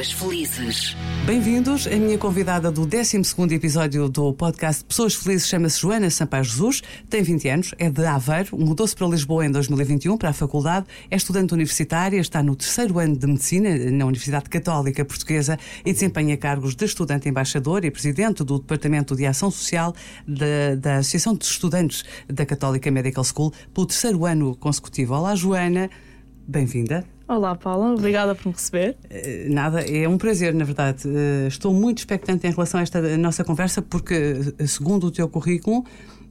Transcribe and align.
Pessoas 0.00 0.12
Felizes. 0.12 0.96
Bem-vindos. 1.26 1.86
A 1.86 1.94
minha 1.94 2.16
convidada 2.16 2.70
do 2.70 2.86
12 2.86 3.20
episódio 3.54 4.08
do 4.08 4.32
podcast 4.32 4.82
Pessoas 4.82 5.14
Felizes 5.14 5.46
chama-se 5.46 5.78
Joana 5.78 6.08
Sampaio 6.08 6.42
Jesus, 6.42 6.82
tem 7.10 7.22
20 7.22 7.48
anos, 7.50 7.74
é 7.78 7.90
de 7.90 8.06
Aveiro, 8.06 8.58
mudou-se 8.58 8.96
para 8.96 9.06
Lisboa 9.06 9.44
em 9.44 9.50
2021 9.50 10.16
para 10.16 10.30
a 10.30 10.32
faculdade, 10.32 10.86
é 11.10 11.16
estudante 11.16 11.52
universitária, 11.52 12.18
está 12.18 12.42
no 12.42 12.56
terceiro 12.56 12.98
ano 12.98 13.14
de 13.14 13.26
Medicina 13.26 13.76
na 13.90 14.06
Universidade 14.06 14.48
Católica 14.48 15.04
Portuguesa 15.04 15.58
e 15.84 15.92
desempenha 15.92 16.34
cargos 16.38 16.74
de 16.74 16.86
estudante 16.86 17.28
embaixador 17.28 17.84
e 17.84 17.90
presidente 17.90 18.42
do 18.42 18.58
Departamento 18.58 19.14
de 19.14 19.26
Ação 19.26 19.50
Social 19.50 19.94
da, 20.26 20.76
da 20.76 20.96
Associação 20.96 21.34
de 21.34 21.44
Estudantes 21.44 22.04
da 22.26 22.46
Católica 22.46 22.90
Medical 22.90 23.24
School 23.24 23.52
pelo 23.74 23.86
terceiro 23.86 24.24
ano 24.24 24.56
consecutivo. 24.56 25.12
Olá, 25.12 25.34
Joana. 25.34 25.90
Bem-vinda. 26.48 27.04
Olá, 27.30 27.54
Paula, 27.54 27.92
obrigada 27.92 28.34
por 28.34 28.48
me 28.48 28.52
receber. 28.52 28.96
Eh, 29.08 29.46
nada, 29.48 29.82
é 29.82 30.08
um 30.08 30.18
prazer, 30.18 30.52
na 30.52 30.64
verdade. 30.64 31.04
Eh, 31.06 31.46
estou 31.46 31.72
muito 31.72 31.98
expectante 31.98 32.44
em 32.44 32.50
relação 32.50 32.80
a 32.80 32.82
esta 32.82 33.00
nossa 33.16 33.44
conversa, 33.44 33.80
porque, 33.80 34.34
eh, 34.58 34.66
segundo 34.66 35.06
o 35.06 35.12
teu 35.12 35.28
currículo 35.28 35.84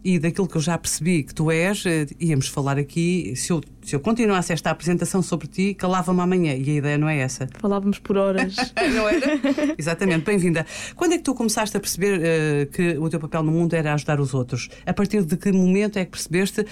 e 0.04 0.20
daquilo 0.20 0.46
que 0.46 0.58
eu 0.58 0.62
já 0.62 0.78
percebi 0.78 1.24
que 1.24 1.34
tu 1.34 1.50
és, 1.50 1.86
íamos 2.20 2.50
falar 2.50 2.78
aqui. 2.78 3.34
Se 3.38 3.54
eu, 3.54 3.62
se 3.82 3.96
eu 3.96 4.02
continuasse 4.02 4.52
esta 4.52 4.72
apresentação 4.72 5.22
sobre 5.22 5.48
ti, 5.48 5.74
calava-me 5.74 6.20
amanhã. 6.20 6.54
E 6.54 6.70
a 6.70 6.74
ideia 6.74 6.98
não 6.98 7.08
é 7.08 7.20
essa. 7.20 7.48
Falávamos 7.60 7.98
por 8.00 8.18
horas. 8.18 8.58
não 8.94 9.08
era? 9.08 9.40
Exatamente, 9.78 10.26
bem-vinda. 10.26 10.66
Quando 10.98 11.14
é 11.14 11.18
que 11.18 11.24
tu 11.24 11.34
começaste 11.34 11.78
a 11.78 11.80
perceber 11.80 12.20
uh, 12.20 12.72
que 12.72 12.98
o 12.98 13.10
teu 13.10 13.22
papel 13.22 13.44
no 13.44 13.54
mundo 13.54 13.74
era 13.74 13.94
ajudar 13.94 14.20
os 14.20 14.34
outros? 14.34 14.68
A 14.86 14.94
partir 14.94 15.24
de 15.24 15.38
que 15.38 15.50
momento 15.54 15.98
é 15.98 16.04
que 16.04 16.12
percebeste 16.12 16.66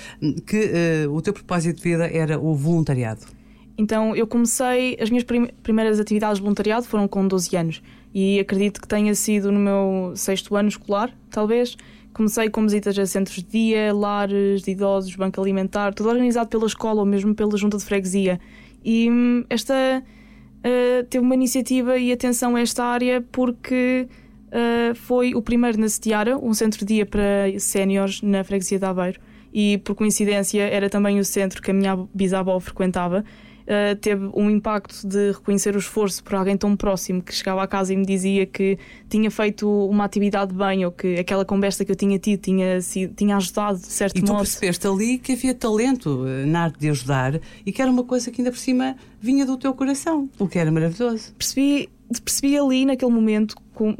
que 0.45 1.05
uh, 1.07 1.13
o 1.13 1.21
teu 1.21 1.31
propósito 1.31 1.77
de 1.77 1.83
vida 1.83 2.09
era 2.11 2.37
o 2.37 2.53
voluntariado? 2.53 3.36
Então 3.77 4.15
eu 4.15 4.25
comecei, 4.25 4.97
as 4.99 5.09
minhas 5.09 5.23
prim 5.23 5.47
primeiras 5.61 5.99
atividades 5.99 6.37
de 6.37 6.41
voluntariado 6.41 6.87
foram 6.87 7.07
com 7.07 7.27
12 7.27 7.55
anos 7.55 7.81
e 8.13 8.39
acredito 8.39 8.81
que 8.81 8.87
tenha 8.87 9.13
sido 9.13 9.51
no 9.51 9.59
meu 9.59 10.13
sexto 10.15 10.55
ano 10.55 10.69
escolar, 10.69 11.15
talvez. 11.29 11.77
Comecei 12.13 12.49
com 12.49 12.63
visitas 12.63 12.97
a 12.97 13.05
centros 13.05 13.43
de 13.43 13.43
dia, 13.43 13.93
lares 13.93 14.63
de 14.63 14.71
idosos, 14.71 15.15
banco 15.15 15.39
alimentar, 15.39 15.93
tudo 15.93 16.09
organizado 16.09 16.49
pela 16.49 16.65
escola 16.65 17.01
ou 17.01 17.05
mesmo 17.05 17.35
pela 17.35 17.55
junta 17.55 17.77
de 17.77 17.85
freguesia. 17.85 18.39
E 18.83 19.07
hum, 19.07 19.45
esta 19.47 20.03
uh, 20.03 21.03
teve 21.07 21.23
uma 21.23 21.35
iniciativa 21.35 21.95
e 21.99 22.11
atenção 22.11 22.55
a 22.55 22.61
esta 22.61 22.83
área 22.83 23.23
porque 23.31 24.07
uh, 24.47 24.95
foi 24.95 25.35
o 25.35 25.43
primeiro 25.43 25.79
na 25.79 25.87
Setiara, 25.87 26.35
um 26.39 26.55
centro 26.55 26.79
de 26.79 26.95
dia 26.95 27.05
para 27.05 27.51
séniores 27.59 28.23
na 28.23 28.43
freguesia 28.43 28.79
de 28.79 28.85
Aveiro. 28.85 29.19
E 29.53 29.77
por 29.79 29.93
coincidência 29.93 30.63
era 30.63 30.89
também 30.89 31.19
o 31.19 31.25
centro 31.25 31.61
que 31.61 31.69
a 31.69 31.73
minha 31.73 31.95
bisavó 32.15 32.59
frequentava 32.59 33.23
uh, 33.67 33.95
teve 33.97 34.29
um 34.33 34.49
impacto 34.49 35.05
de 35.07 35.31
reconhecer 35.31 35.75
o 35.75 35.79
esforço 35.79 36.23
por 36.23 36.35
alguém 36.35 36.57
tão 36.57 36.75
próximo 36.75 37.21
que 37.21 37.33
chegava 37.33 37.61
à 37.61 37.67
casa 37.67 37.93
e 37.93 37.97
me 37.97 38.05
dizia 38.05 38.45
que 38.45 38.77
tinha 39.09 39.29
feito 39.29 39.69
uma 39.87 40.05
atividade 40.05 40.53
bem 40.53 40.85
ou 40.85 40.91
que 40.91 41.15
aquela 41.19 41.45
conversa 41.45 41.83
que 41.85 41.91
eu 41.91 41.95
tinha 41.95 42.17
tido 42.17 42.41
tinha, 42.41 42.81
sido, 42.81 43.13
tinha 43.13 43.37
ajudado 43.37 43.79
de 43.79 43.87
certo 43.87 44.17
e 44.17 44.21
modo. 44.21 44.31
E 44.31 44.35
tu 44.35 44.37
percebeste 44.37 44.87
ali 44.87 45.17
que 45.17 45.33
havia 45.33 45.53
talento 45.53 46.25
eh, 46.27 46.45
na 46.45 46.63
arte 46.63 46.79
de 46.79 46.89
ajudar 46.89 47.39
e 47.65 47.71
que 47.71 47.81
era 47.81 47.91
uma 47.91 48.03
coisa 48.03 48.31
que 48.31 48.41
ainda 48.41 48.51
por 48.51 48.59
cima 48.59 48.95
vinha 49.19 49.45
do 49.45 49.57
teu 49.57 49.73
coração, 49.73 50.29
o 50.39 50.47
que 50.47 50.57
era 50.57 50.71
maravilhoso. 50.71 51.33
Percebi, 51.37 51.89
percebi 52.23 52.57
ali 52.57 52.85
naquele 52.85 53.11
momento, 53.11 53.55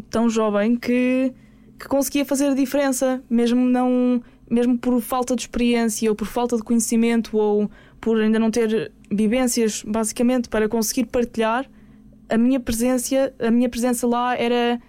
tão 0.10 0.30
jovem, 0.30 0.76
que, 0.76 1.34
que 1.80 1.88
conseguia 1.88 2.26
fazer 2.26 2.48
a 2.48 2.54
diferença, 2.54 3.22
mesmo 3.30 3.66
não 3.66 4.22
mesmo 4.50 4.78
por 4.78 5.00
falta 5.02 5.36
de 5.36 5.42
experiência 5.44 6.10
ou 6.10 6.16
por 6.16 6.28
falta 6.28 6.56
de 6.56 6.64
conhecimento 6.64 7.38
ou 7.38 7.70
por 8.00 8.20
ainda 8.22 8.40
não 8.40 8.52
ter 8.52 8.92
vivências, 9.12 9.84
basicamente, 9.84 10.50
para 10.50 10.70
conseguir 10.70 11.06
partilhar, 11.06 11.70
a 12.30 12.38
minha 12.38 12.60
presença, 12.60 13.34
a 13.40 13.52
minha 13.52 13.70
presença 13.70 14.06
lá 14.06 14.36
era 14.36 14.80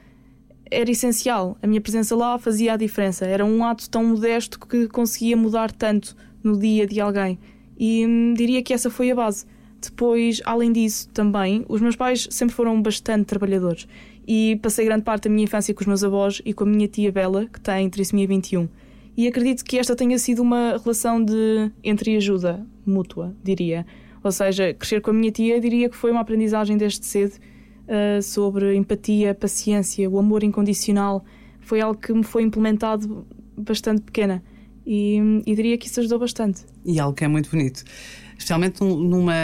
era 0.71 0.91
essencial. 0.91 1.57
A 1.63 1.67
minha 1.67 1.81
presença 1.81 2.15
lá 2.15 2.39
fazia 2.39 2.75
a 2.75 2.77
diferença. 2.77 3.25
Era 3.25 3.45
um 3.45 3.65
ato 3.65 3.89
tão 3.89 4.05
modesto 4.05 4.59
que 4.61 4.87
conseguia 4.89 5.37
mudar 5.37 5.73
tanto 5.73 6.15
no 6.43 6.59
dia 6.59 6.87
de 6.87 7.01
alguém. 7.01 7.39
E 7.79 8.05
hum, 8.07 8.35
diria 8.37 8.63
que 8.63 8.75
essa 8.75 8.91
foi 8.91 9.11
a 9.11 9.15
base. 9.15 9.47
Depois, 9.81 10.43
além 10.45 10.73
disso, 10.73 11.09
também, 11.11 11.65
os 11.69 11.81
meus 11.81 11.97
pais 11.97 12.27
sempre 12.31 12.55
foram 12.55 12.81
bastante 12.83 13.25
trabalhadores. 13.25 13.87
E 14.27 14.59
passei 14.61 14.85
grande 14.85 15.05
parte 15.05 15.25
da 15.25 15.31
minha 15.31 15.45
infância 15.45 15.73
com 15.73 15.81
os 15.81 15.87
meus 15.87 16.05
avós 16.05 16.43
e 16.45 16.53
com 16.53 16.65
a 16.65 16.67
minha 16.67 16.89
tia 16.89 17.11
Bela, 17.11 17.47
que 17.47 17.61
tem 17.61 17.89
trissomia 17.89 18.27
21. 18.27 18.69
E 19.19 19.27
acredito 19.27 19.65
que 19.65 19.77
esta 19.77 19.97
tenha 19.97 20.17
sido 20.17 20.43
uma 20.43 20.79
relação 20.81 21.21
de 21.21 21.73
entre 21.83 22.17
ajuda 22.17 22.65
mútua, 22.87 23.35
diria. 23.43 23.85
Ou 24.23 24.31
seja, 24.31 24.73
crescer 24.73 25.01
com 25.01 25.11
a 25.11 25.13
minha 25.13 25.33
tia 25.33 25.61
diria 25.61 25.89
que 25.89 25.97
foi 25.97 26.13
uma 26.13 26.21
aprendizagem 26.21 26.77
desde 26.77 27.05
cedo 27.05 27.33
uh, 27.35 28.23
sobre 28.23 28.77
empatia, 28.77 29.35
paciência, 29.35 30.09
o 30.09 30.21
amor 30.21 30.45
incondicional. 30.45 31.25
Foi 31.59 31.81
algo 31.81 32.01
que 32.01 32.13
me 32.13 32.23
foi 32.23 32.45
implementado 32.45 33.27
bastante 33.57 34.03
pequena 34.03 34.41
e, 34.87 35.19
e 35.45 35.53
diria 35.53 35.77
que 35.77 35.89
isso 35.89 35.99
ajudou 35.99 36.21
bastante. 36.21 36.65
E 36.85 37.01
algo 37.01 37.17
que 37.17 37.25
é 37.25 37.29
muito 37.29 37.51
bonito 37.51 37.83
especialmente 38.39 38.81
numa, 38.83 39.35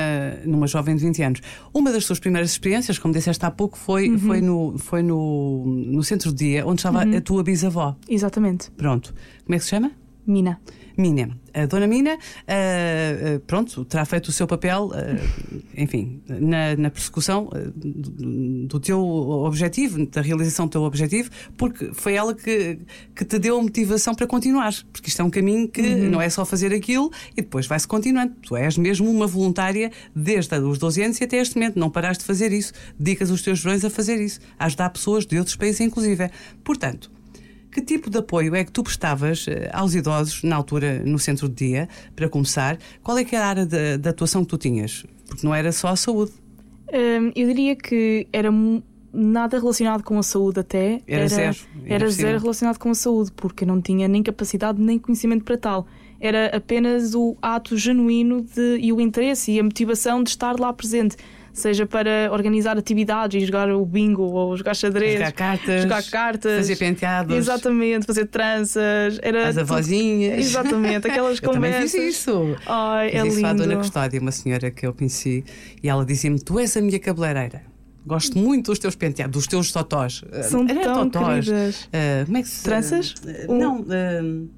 numa 0.47 0.67
jovem 0.67 0.95
de 0.95 1.05
20 1.05 1.23
anos. 1.23 1.41
Uma 1.75 1.93
das 1.93 2.05
suas 2.05 2.21
primeiras 2.21 2.53
experiências, 2.53 2.99
como 2.99 3.13
disseste 3.13 3.45
há 3.45 3.51
pouco, 3.51 3.77
foi, 3.77 4.09
uhum. 4.09 4.19
foi, 4.19 4.41
no, 4.41 4.79
foi 4.79 5.03
no, 5.03 5.65
no 5.67 6.03
centro 6.05 6.31
de 6.31 6.37
dia 6.37 6.67
onde 6.67 6.81
estava 6.81 7.05
uhum. 7.05 7.17
a 7.17 7.21
tua 7.21 7.43
bisavó. 7.43 7.97
Exatamente. 8.09 8.71
Pronto. 8.71 9.13
Como 9.45 9.55
é 9.55 9.59
que 9.59 9.65
se 9.65 9.71
chama? 9.71 9.91
Mina. 10.27 10.61
Mina. 10.97 11.37
A 11.53 11.67
dona 11.67 11.87
Mina, 11.87 12.15
uh, 12.15 13.37
uh, 13.37 13.41
pronto, 13.47 13.85
terá 13.85 14.05
feito 14.05 14.29
o 14.29 14.33
seu 14.33 14.47
papel, 14.47 14.87
uh, 14.87 15.61
enfim, 15.77 16.21
na, 16.29 16.77
na 16.77 16.91
persecução 16.91 17.49
do, 17.77 18.67
do, 18.67 18.81
teu 18.81 19.01
objetivo, 19.01 20.05
da 20.07 20.21
realização 20.21 20.67
do 20.67 20.71
teu 20.71 20.83
objetivo, 20.83 21.31
porque 21.57 21.93
foi 21.93 22.15
ela 22.15 22.35
que, 22.35 22.79
que 23.15 23.25
te 23.25 23.39
deu 23.39 23.59
a 23.59 23.63
motivação 23.63 24.17
para 24.17 24.27
continuar. 24.27 24.73
Porque 24.93 25.09
isto 25.09 25.23
é 25.23 25.25
um 25.25 25.31
caminho 25.31 25.69
que 25.69 25.81
uhum. 25.81 26.11
não 26.11 26.21
é 26.21 26.29
só 26.29 26.45
fazer 26.45 26.73
aquilo 26.75 27.11
e 27.37 27.43
depois 27.43 27.69
vai-se 27.69 27.87
continuando. 27.87 28.35
Tu 28.43 28.57
és 28.57 28.77
mesmo 28.77 29.09
uma 29.09 29.27
voluntária 29.27 29.93
desde 30.15 30.59
os 30.59 30.79
12 30.79 31.03
anos 31.03 31.21
e 31.21 31.25
até 31.25 31.37
este 31.37 31.55
momento. 31.55 31.79
Não 31.79 31.89
paraste 31.89 32.23
de 32.23 32.27
fazer 32.27 32.51
isso. 32.53 32.73
Dedicas 32.99 33.31
os 33.31 33.43
teus 33.43 33.63
verões 33.63 33.85
a 33.85 33.91
fazer 33.91 34.21
isso, 34.21 34.41
a 34.59 34.67
ajudar 34.67 34.91
pessoas 34.91 35.25
de 35.25 35.39
outros 35.39 35.55
países, 35.55 35.81
inclusive. 35.81 36.31
Portanto, 36.65 37.14
que 37.75 37.83
tipo 37.83 38.09
de 38.09 38.19
apoio 38.19 38.55
é 38.55 38.65
que 38.65 38.71
tu 38.71 38.85
prestavas 38.85 39.47
eh, 39.49 39.69
aos 39.73 39.97
idosos, 39.97 40.45
na 40.45 40.55
altura, 40.55 41.03
no 41.05 41.19
centro 41.19 41.49
de 41.49 41.57
dia, 41.57 41.89
para 42.15 42.29
começar? 42.29 42.79
Qual 43.03 43.19
é 43.19 43.25
que 43.25 43.35
era 43.35 43.47
a 43.47 43.49
área 43.49 43.67
de, 43.67 43.99
de 43.99 44.09
atuação 44.09 44.45
que 44.45 44.51
tu 44.51 44.57
tinhas? 44.57 45.05
Porque 45.27 45.45
não 45.45 45.53
era 45.53 45.73
só 45.73 45.89
a 45.89 45.97
saúde. 45.97 46.31
Hum, 46.93 47.33
eu 47.35 47.49
diria 47.49 47.75
que 47.75 48.29
era 48.33 48.49
nada 49.13 49.59
relacionado 49.59 50.05
com 50.05 50.17
a 50.17 50.23
saúde 50.23 50.61
até. 50.61 51.03
Era, 51.05 51.23
era 51.23 51.29
zero. 51.29 51.57
Era 51.85 52.09
zero 52.11 52.39
relacionado 52.39 52.79
com 52.79 52.91
a 52.91 52.95
saúde, 52.95 53.33
porque 53.35 53.67
não 53.67 53.81
tinha 53.81 54.07
nem 54.07 54.23
capacidade 54.23 54.81
nem 54.81 54.97
conhecimento 54.97 55.45
para 55.45 55.59
tal. 55.59 55.87
Era 56.21 56.57
apenas 56.57 57.13
o 57.17 57.37
ato 57.43 57.77
genuíno 57.77 58.43
de, 58.43 58.79
e 58.79 58.93
o 58.93 59.01
interesse 59.01 59.51
e 59.51 59.59
a 59.59 59.65
motivação 59.65 60.23
de 60.23 60.31
estar 60.31 60.61
lá 60.61 60.73
presente 60.73 61.17
seja 61.55 61.87
para 61.87 62.29
organizar 62.33 62.77
atividades 62.77 63.41
e 63.43 63.47
jogar 63.47 63.71
o 63.71 63.87
bingo 63.87 64.25
ou 64.25 64.57
jogar 64.57 64.75
xadrez, 64.75 65.15
jogar 65.15 65.33
cartas, 65.33 65.83
jogar 65.83 66.03
cartas 66.03 66.57
fazer 66.59 66.77
penteados, 66.77 67.37
exatamente, 67.37 68.05
fazer 68.05 68.27
tranças, 68.27 69.19
era 69.23 69.49
as 69.49 69.57
avózinhas, 69.57 70.39
exatamente, 70.39 71.07
aquelas 71.07 71.39
eu 71.41 71.53
conversas. 71.53 71.93
Também 71.93 72.07
fiz 72.09 72.17
isso. 72.17 72.57
Ai, 72.67 73.11
fiz 73.11 73.21
é 73.21 73.27
isso 73.27 73.37
lindo. 73.37 73.47
à 73.49 73.53
Dona 73.53 73.77
Custódia, 73.77 74.21
uma 74.21 74.33
senhora 74.33 74.71
que 74.71 74.85
eu 74.85 74.93
conheci, 74.93 75.45
e 75.83 75.89
ela 75.89 76.05
dizia-me: 76.05 76.41
Tu 76.41 76.59
és 76.59 76.77
a 76.77 76.81
minha 76.83 76.99
cabeleireira. 76.99 77.63
Gosto 78.07 78.37
muito 78.37 78.71
dos 78.71 78.79
teus 78.79 78.95
penteados, 78.95 79.33
dos 79.33 79.47
teus 79.47 79.73
totós. 79.73 80.23
São 80.43 80.69
Era 80.69 80.83
tão 80.83 81.09
totós. 81.09 81.49
Uh, 81.49 82.27
como 82.27 82.37
é 82.37 82.43
que 82.43 82.49
se... 82.49 82.63
Tranças? 82.63 83.15
Uh, 83.49 83.55
não. 83.55 83.81
Uh, 83.81 84.51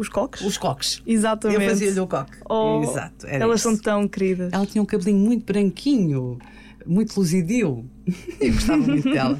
os 0.00 0.08
coques? 0.08 0.40
Os 0.40 0.56
coques. 0.56 1.02
Exatamente. 1.06 1.62
Eu 1.62 1.68
fazia-lhe 1.68 2.00
o 2.00 2.06
coque. 2.06 2.38
Oh, 2.48 2.80
Exato. 2.82 3.26
elas 3.26 3.60
isso. 3.60 3.68
são 3.68 3.76
tão 3.76 4.08
queridas. 4.08 4.52
Ela 4.52 4.66
tinha 4.66 4.82
um 4.82 4.86
cabelinho 4.86 5.18
muito 5.18 5.44
branquinho 5.44 6.38
muito 6.86 7.16
luzidio. 7.18 7.84
Eu 8.40 8.52
gostava 8.52 8.82
muito 8.82 9.10
dela. 9.10 9.38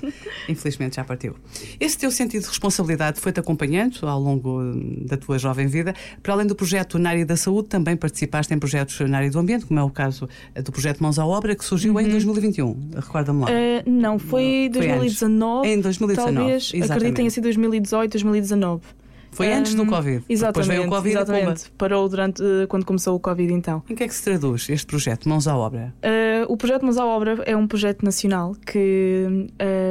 Infelizmente 0.49 0.97
já 0.97 1.05
partiu. 1.05 1.35
Esse 1.79 1.99
teu 1.99 2.11
sentido 2.11 2.43
de 2.43 2.49
responsabilidade 2.49 3.21
foi-te 3.21 3.41
acompanhando 3.41 4.07
ao 4.07 4.21
longo 4.21 4.61
da 5.07 5.17
tua 5.17 5.39
jovem 5.39 5.67
vida. 5.67 5.95
Para 6.23 6.35
além 6.35 6.47
do 6.47 6.55
projeto 6.55 6.99
na 6.99 7.11
área 7.11 7.27
da 7.27 7.37
saúde, 7.37 7.69
também 7.69 7.97
participaste 7.97 8.53
em 8.53 8.59
projetos 8.59 8.99
na 9.01 9.19
área 9.19 9.31
do 9.31 9.39
ambiente, 9.39 9.67
como 9.67 9.81
é 9.81 9.83
o 9.83 9.91
caso 9.91 10.29
do 10.63 10.73
projeto 10.73 11.03
Mãos 11.03 11.19
à 11.19 11.27
Obra, 11.27 11.55
que 11.55 11.65
surgiu 11.65 11.95
uhum. 11.95 12.01
em 12.01 12.09
2021. 12.09 12.91
Recorda-me 12.97 13.41
lá. 13.41 13.49
Uh, 13.51 13.91
não, 13.91 14.19
foi, 14.19 14.71
foi 14.73 14.87
2019. 14.87 15.69
Em 15.69 15.81
2019. 15.81 16.37
Talvez, 16.37 16.63
Exatamente. 16.65 16.93
acredito 16.93 17.17
tenha 17.17 17.31
sido 17.31 17.45
2018, 17.45 18.13
2019. 18.13 18.83
Foi 19.33 19.53
antes 19.53 19.75
do 19.75 19.87
Covid. 19.87 20.25
Exatamente. 20.29 20.53
Depois 20.53 20.67
veio 20.67 20.85
o 20.85 20.89
Covid 20.89 21.17
exatamente. 21.17 21.71
Parou 21.73 22.09
durante, 22.09 22.43
uh, 22.43 22.67
quando 22.69 22.85
começou 22.85 23.17
o 23.17 23.21
Covid, 23.21 23.53
então. 23.53 23.83
Em 23.89 23.95
que 23.95 24.05
é 24.05 24.09
que 24.09 24.15
se 24.15 24.23
traduz 24.23 24.69
este 24.69 24.87
projeto, 24.87 25.29
Mãos 25.29 25.47
à 25.47 25.57
Obra? 25.57 25.95
Uh, 26.05 26.53
o 26.53 26.57
projeto 26.57 26.85
Mãos 26.85 26.99
à 26.99 27.07
Obra 27.07 27.43
é 27.47 27.57
um 27.57 27.67
projeto 27.67 28.05
nacional 28.05 28.55
que 28.67 29.27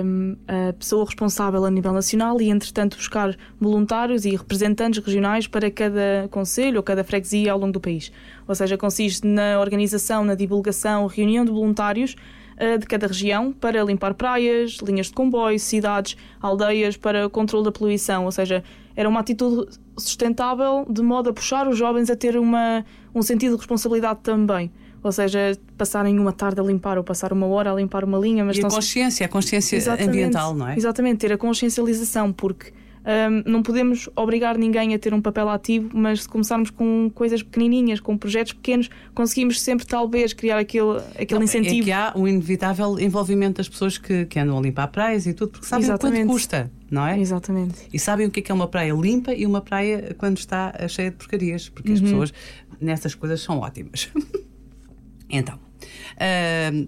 um, 0.06 0.36
a 0.48 0.74
pessoa 0.74 1.06
responsável 1.06 1.64
a 1.66 1.72
nível 1.72 1.94
nacional 1.94 2.40
e, 2.42 2.50
entretanto, 2.50 2.98
buscar 2.98 3.36
voluntários 3.60 4.26
e 4.26 4.32
representantes 4.36 5.04
regionais 5.04 5.48
para 5.48 5.72
cada 5.72 6.28
conselho 6.30 6.78
ou 6.78 6.84
cada 6.84 7.04
freguesia 7.04 7.52
ao 7.52 7.60
longo 7.60 7.74
do 7.74 7.80
país. 7.80 8.12
Ou 8.48 8.56
seja, 8.56 8.78
consiste 8.78 9.26
na 9.26 9.60
organização, 9.60 10.24
na 10.24 10.36
divulgação, 10.36 11.08
reunião 11.08 11.46
de 11.46 11.52
voluntários 11.52 12.16
uh, 12.60 12.78
de 12.78 12.86
cada 12.86 13.08
região 13.08 13.54
para 13.54 13.84
limpar 13.84 14.14
praias, 14.14 14.78
linhas 14.84 15.08
de 15.08 15.14
comboio, 15.14 15.60
cidades, 15.60 16.18
aldeias 16.42 16.98
para 16.98 17.30
controle 17.30 17.66
da 17.66 17.72
poluição. 17.72 18.26
Ou 18.26 18.32
seja, 18.32 18.64
era 18.96 19.08
uma 19.08 19.20
atitude 19.20 19.70
sustentável 19.98 20.86
de 20.90 21.02
modo 21.02 21.30
a 21.30 21.34
puxar 21.34 21.68
os 21.68 21.78
jovens 21.78 22.10
a 22.10 22.16
ter 22.16 22.38
uma, 22.38 22.86
um 23.14 23.22
sentido 23.22 23.52
de 23.52 23.58
responsabilidade 23.58 24.20
também. 24.24 24.72
Ou 25.02 25.12
seja, 25.12 25.58
passarem 25.78 26.20
uma 26.20 26.34
tarde 26.34 26.60
a 26.60 26.64
limpar 26.64 26.98
ou 26.98 27.04
passar 27.04 27.32
uma 27.32 27.48
hora 27.48 27.72
a 27.72 27.76
limpar 27.76 28.04
uma 28.04 28.18
linha. 28.18 28.44
Mas 28.44 28.58
e 28.58 28.66
a 28.66 28.70
consciência, 28.70 29.26
a 29.26 29.30
consciência 29.30 29.80
ambiental, 29.94 30.54
não 30.54 30.68
é? 30.68 30.76
Exatamente, 30.76 31.20
ter 31.20 31.32
a 31.32 31.38
consciencialização, 31.38 32.34
porque 32.34 32.74
um, 33.10 33.52
não 33.52 33.64
podemos 33.64 34.08
obrigar 34.16 34.56
ninguém 34.56 34.94
a 34.94 35.00
ter 35.00 35.16
um 35.16 35.22
papel 35.22 35.50
ativo, 35.50 35.90
mas 35.94 36.22
se 36.24 36.30
começarmos 36.30 36.70
com 36.70 37.10
coisas 37.16 37.42
pequenininhas, 37.42 38.00
com 38.00 38.16
projetos 38.16 38.54
pequenos, 38.54 38.88
conseguimos 39.16 39.60
sempre, 39.60 39.84
talvez, 39.86 40.32
criar 40.32 40.60
aquele, 40.60 41.00
aquele 41.20 41.40
não, 41.40 41.44
incentivo. 41.44 41.82
É 41.82 41.84
que 41.86 41.92
há 41.92 42.14
um 42.16 42.28
inevitável 42.28 43.00
envolvimento 43.00 43.58
das 43.58 43.68
pessoas 43.68 43.98
que, 43.98 44.26
que 44.26 44.40
andam 44.40 44.60
a 44.60 44.62
limpar 44.62 44.88
praias 44.90 45.26
e 45.26 45.34
tudo, 45.34 45.54
porque 45.54 45.66
sabem 45.66 45.86
Exatamente. 45.86 46.22
quanto 46.22 46.34
custa, 46.34 46.72
não 46.92 47.06
é? 47.08 47.20
Exatamente. 47.20 47.76
E 47.92 47.98
sabem 47.98 48.28
o 48.28 48.32
que 48.32 48.42
é, 48.42 48.44
é 48.48 48.54
uma 48.54 48.68
praia 48.68 48.94
limpa 48.94 49.34
e 49.34 49.44
uma 49.46 49.62
praia 49.62 50.16
quando 50.18 50.38
está 50.38 50.72
cheia 50.88 51.10
de 51.10 51.18
porcarias, 51.18 51.68
porque 51.68 51.92
as 51.92 52.00
Uhum. 52.00 52.06
pessoas 52.06 52.34
nessas 52.80 53.16
coisas 53.16 53.42
são 53.42 53.60
ótimas. 53.60 54.10
então. 55.30 55.69
Uh, 56.16 56.88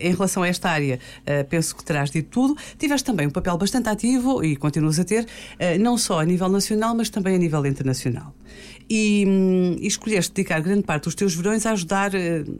em 0.00 0.12
relação 0.12 0.42
a 0.42 0.48
esta 0.48 0.70
área, 0.70 0.98
uh, 1.22 1.44
penso 1.48 1.74
que 1.74 1.84
terás 1.84 2.10
dito 2.10 2.28
tudo. 2.30 2.56
Tiveste 2.78 3.04
também 3.04 3.26
um 3.26 3.30
papel 3.30 3.56
bastante 3.56 3.88
ativo 3.88 4.44
e 4.44 4.56
continuas 4.56 4.98
a 4.98 5.04
ter, 5.04 5.26
não 5.80 5.96
só 5.98 6.20
a 6.20 6.24
nível 6.24 6.48
nacional, 6.48 6.94
mas 6.94 7.10
também 7.10 7.34
a 7.34 7.38
nível 7.38 7.64
internacional. 7.66 8.34
E, 8.88 9.24
um, 9.26 9.76
e 9.80 9.86
escolheste 9.86 10.32
dedicar 10.32 10.60
grande 10.60 10.82
parte 10.82 11.04
dos 11.04 11.14
teus 11.14 11.34
verões 11.34 11.66
a 11.66 11.72
ajudar 11.72 12.12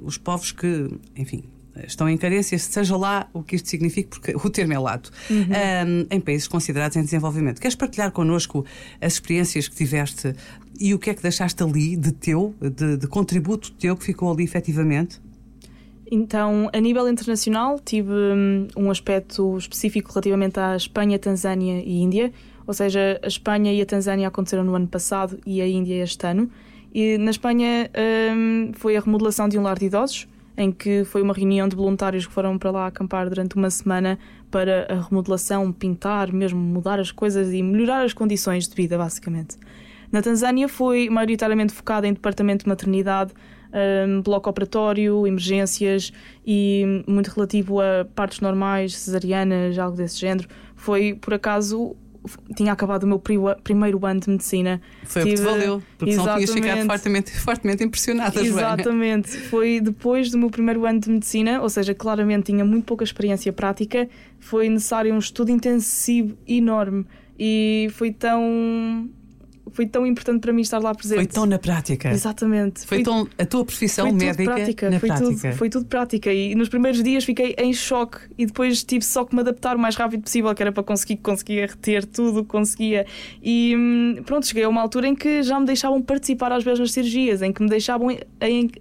os 0.02 0.18
povos 0.18 0.52
que, 0.52 0.88
enfim, 1.16 1.42
estão 1.86 2.08
em 2.08 2.16
carência, 2.16 2.58
seja 2.58 2.96
lá 2.96 3.28
o 3.32 3.42
que 3.42 3.56
isto 3.56 3.68
signifique, 3.68 4.08
porque 4.08 4.34
o 4.34 4.50
termo 4.50 4.72
é 4.72 4.78
lato, 4.78 5.10
Uhum. 5.30 5.44
um, 5.44 6.06
em 6.10 6.20
países 6.20 6.48
considerados 6.48 6.96
em 6.96 7.02
desenvolvimento. 7.02 7.60
Queres 7.60 7.76
partilhar 7.76 8.10
connosco 8.10 8.64
as 9.00 9.14
experiências 9.14 9.68
que 9.68 9.76
tiveste 9.76 10.34
e 10.78 10.94
o 10.94 10.98
que 10.98 11.10
é 11.10 11.14
que 11.14 11.22
deixaste 11.22 11.62
ali 11.62 11.96
de 11.96 12.12
teu, 12.12 12.54
de, 12.60 12.96
de 12.96 13.06
contributo 13.06 13.70
teu 13.72 13.96
que 13.96 14.04
ficou 14.04 14.30
ali 14.32 14.44
efetivamente? 14.44 15.20
Então, 16.10 16.70
a 16.72 16.80
nível 16.80 17.08
internacional, 17.08 17.78
tive 17.78 18.12
um 18.76 18.90
aspecto 18.90 19.56
específico 19.56 20.10
relativamente 20.10 20.58
à 20.58 20.76
Espanha, 20.76 21.18
Tanzânia 21.18 21.82
e 21.84 22.00
Índia. 22.00 22.32
Ou 22.66 22.74
seja, 22.74 23.18
a 23.22 23.26
Espanha 23.26 23.72
e 23.72 23.80
a 23.80 23.86
Tanzânia 23.86 24.28
aconteceram 24.28 24.64
no 24.64 24.74
ano 24.74 24.86
passado 24.86 25.38
e 25.46 25.60
a 25.60 25.66
Índia 25.66 26.02
este 26.02 26.26
ano. 26.26 26.50
E 26.94 27.18
na 27.18 27.30
Espanha 27.30 27.90
um, 28.34 28.72
foi 28.74 28.96
a 28.96 29.00
remodelação 29.00 29.48
de 29.48 29.58
um 29.58 29.62
lar 29.62 29.78
de 29.78 29.86
idosos, 29.86 30.26
em 30.56 30.72
que 30.72 31.04
foi 31.04 31.22
uma 31.22 31.32
reunião 31.32 31.68
de 31.68 31.76
voluntários 31.76 32.26
que 32.26 32.32
foram 32.32 32.58
para 32.58 32.70
lá 32.70 32.86
acampar 32.86 33.28
durante 33.28 33.56
uma 33.56 33.70
semana 33.70 34.18
para 34.50 34.86
a 34.90 35.00
remodelação, 35.02 35.70
pintar, 35.70 36.32
mesmo 36.32 36.58
mudar 36.58 36.98
as 36.98 37.10
coisas 37.10 37.52
e 37.52 37.62
melhorar 37.62 38.04
as 38.04 38.12
condições 38.12 38.66
de 38.66 38.74
vida, 38.74 38.98
basicamente. 38.98 39.56
Na 40.10 40.22
Tanzânia 40.22 40.68
foi 40.68 41.08
maioritariamente 41.10 41.72
focada 41.72 42.08
em 42.08 42.12
departamento 42.12 42.64
de 42.64 42.68
maternidade, 42.68 43.32
um, 43.72 44.22
bloco 44.22 44.48
operatório, 44.48 45.26
emergências 45.26 46.12
e 46.46 47.02
muito 47.06 47.28
relativo 47.28 47.80
a 47.80 48.06
partes 48.14 48.40
normais, 48.40 48.96
cesarianas, 48.96 49.78
algo 49.78 49.96
desse 49.96 50.18
género. 50.18 50.48
Foi, 50.74 51.14
por 51.14 51.34
acaso, 51.34 51.96
tinha 52.54 52.72
acabado 52.72 53.04
o 53.04 53.06
meu 53.06 53.18
primeiro 53.62 54.04
ano 54.04 54.20
de 54.20 54.30
medicina. 54.30 54.80
Foi 55.04 55.22
Tive... 55.22 55.34
o 55.34 55.36
que 55.36 55.42
te 55.42 55.44
valeu, 55.44 55.82
porque 55.96 56.12
senão 56.12 56.34
tinhas 56.34 56.50
ficado 56.52 56.86
fortemente, 56.86 57.40
fortemente 57.40 57.84
impressionada, 57.84 58.40
Exatamente. 58.40 59.32
Joana. 59.32 59.44
Foi 59.48 59.80
depois 59.80 60.30
do 60.30 60.38
meu 60.38 60.50
primeiro 60.50 60.84
ano 60.84 61.00
de 61.00 61.10
medicina, 61.10 61.60
ou 61.62 61.68
seja, 61.68 61.94
claramente 61.94 62.46
tinha 62.46 62.64
muito 62.64 62.84
pouca 62.84 63.04
experiência 63.04 63.52
prática, 63.52 64.08
foi 64.38 64.68
necessário 64.68 65.14
um 65.14 65.18
estudo 65.18 65.50
intensivo 65.50 66.36
enorme 66.46 67.06
e 67.38 67.88
foi 67.92 68.12
tão 68.12 69.08
foi 69.72 69.86
tão 69.86 70.06
importante 70.06 70.40
para 70.40 70.52
mim 70.52 70.62
estar 70.62 70.78
lá 70.78 70.94
presente. 70.94 71.16
Foi 71.16 71.26
tão 71.26 71.46
na 71.46 71.58
prática. 71.58 72.10
Exatamente. 72.10 72.80
Foi, 72.80 72.98
foi 72.98 73.04
tão 73.04 73.28
a 73.38 73.46
tua 73.46 73.64
profissão 73.64 74.12
médica 74.12 74.44
prática. 74.44 74.90
na 74.90 75.00
foi 75.00 75.08
prática. 75.08 75.28
Tudo, 75.28 75.52
foi 75.56 75.70
tudo 75.70 75.86
prática 75.86 76.32
e 76.32 76.54
nos 76.54 76.68
primeiros 76.68 77.02
dias 77.02 77.24
fiquei 77.24 77.54
em 77.58 77.72
choque 77.72 78.18
e 78.36 78.46
depois 78.46 78.82
tive 78.82 79.04
só 79.04 79.24
que 79.24 79.34
me 79.34 79.40
adaptar 79.40 79.76
o 79.76 79.78
mais 79.78 79.96
rápido 79.96 80.22
possível, 80.22 80.54
que 80.54 80.62
era 80.62 80.72
para 80.72 80.82
conseguir 80.82 81.16
conseguia 81.16 81.66
reter 81.66 82.04
tudo, 82.04 82.44
conseguia. 82.44 83.06
E 83.42 83.74
hum, 83.76 84.22
pronto, 84.24 84.46
cheguei 84.46 84.64
a 84.64 84.68
uma 84.68 84.80
altura 84.80 85.08
em 85.08 85.14
que 85.14 85.42
já 85.42 85.58
me 85.58 85.66
deixavam 85.66 86.00
participar 86.02 86.52
às 86.52 86.64
vezes 86.64 86.80
nas 86.80 86.92
cirurgias, 86.92 87.42
em 87.42 87.52
que 87.52 87.62
me 87.62 87.68
deixavam 87.68 88.08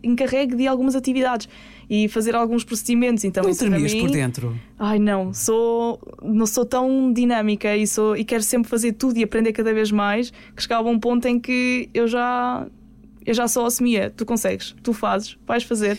encarregue 0.03 0.55
de 0.55 0.67
algumas 0.67 0.95
atividades 0.95 1.47
e 1.89 2.07
fazer 2.07 2.35
alguns 2.35 2.63
procedimentos. 2.63 3.23
Então, 3.23 3.43
não 3.43 3.79
mim... 3.93 4.01
por 4.01 4.11
dentro? 4.11 4.55
Ai, 4.77 4.99
não, 4.99 5.33
sou, 5.33 5.99
não 6.21 6.45
sou 6.45 6.65
tão 6.65 7.11
dinâmica 7.11 7.75
e, 7.75 7.87
sou, 7.87 8.15
e 8.15 8.23
quero 8.23 8.43
sempre 8.43 8.69
fazer 8.69 8.93
tudo 8.93 9.17
e 9.17 9.23
aprender 9.23 9.53
cada 9.53 9.73
vez 9.73 9.91
mais 9.91 10.31
que 10.55 10.61
chegava 10.61 10.87
a 10.87 10.91
um 10.91 10.99
ponto 10.99 11.27
em 11.27 11.39
que 11.39 11.89
eu 11.93 12.07
já. 12.07 12.67
Eu 13.27 13.33
já 13.33 13.45
só 13.45 13.65
assumia, 13.65 14.09
tu 14.15 14.25
consegues, 14.25 14.73
tu 14.81 14.93
fazes, 14.93 15.37
vais 15.45 15.61
fazer. 15.61 15.97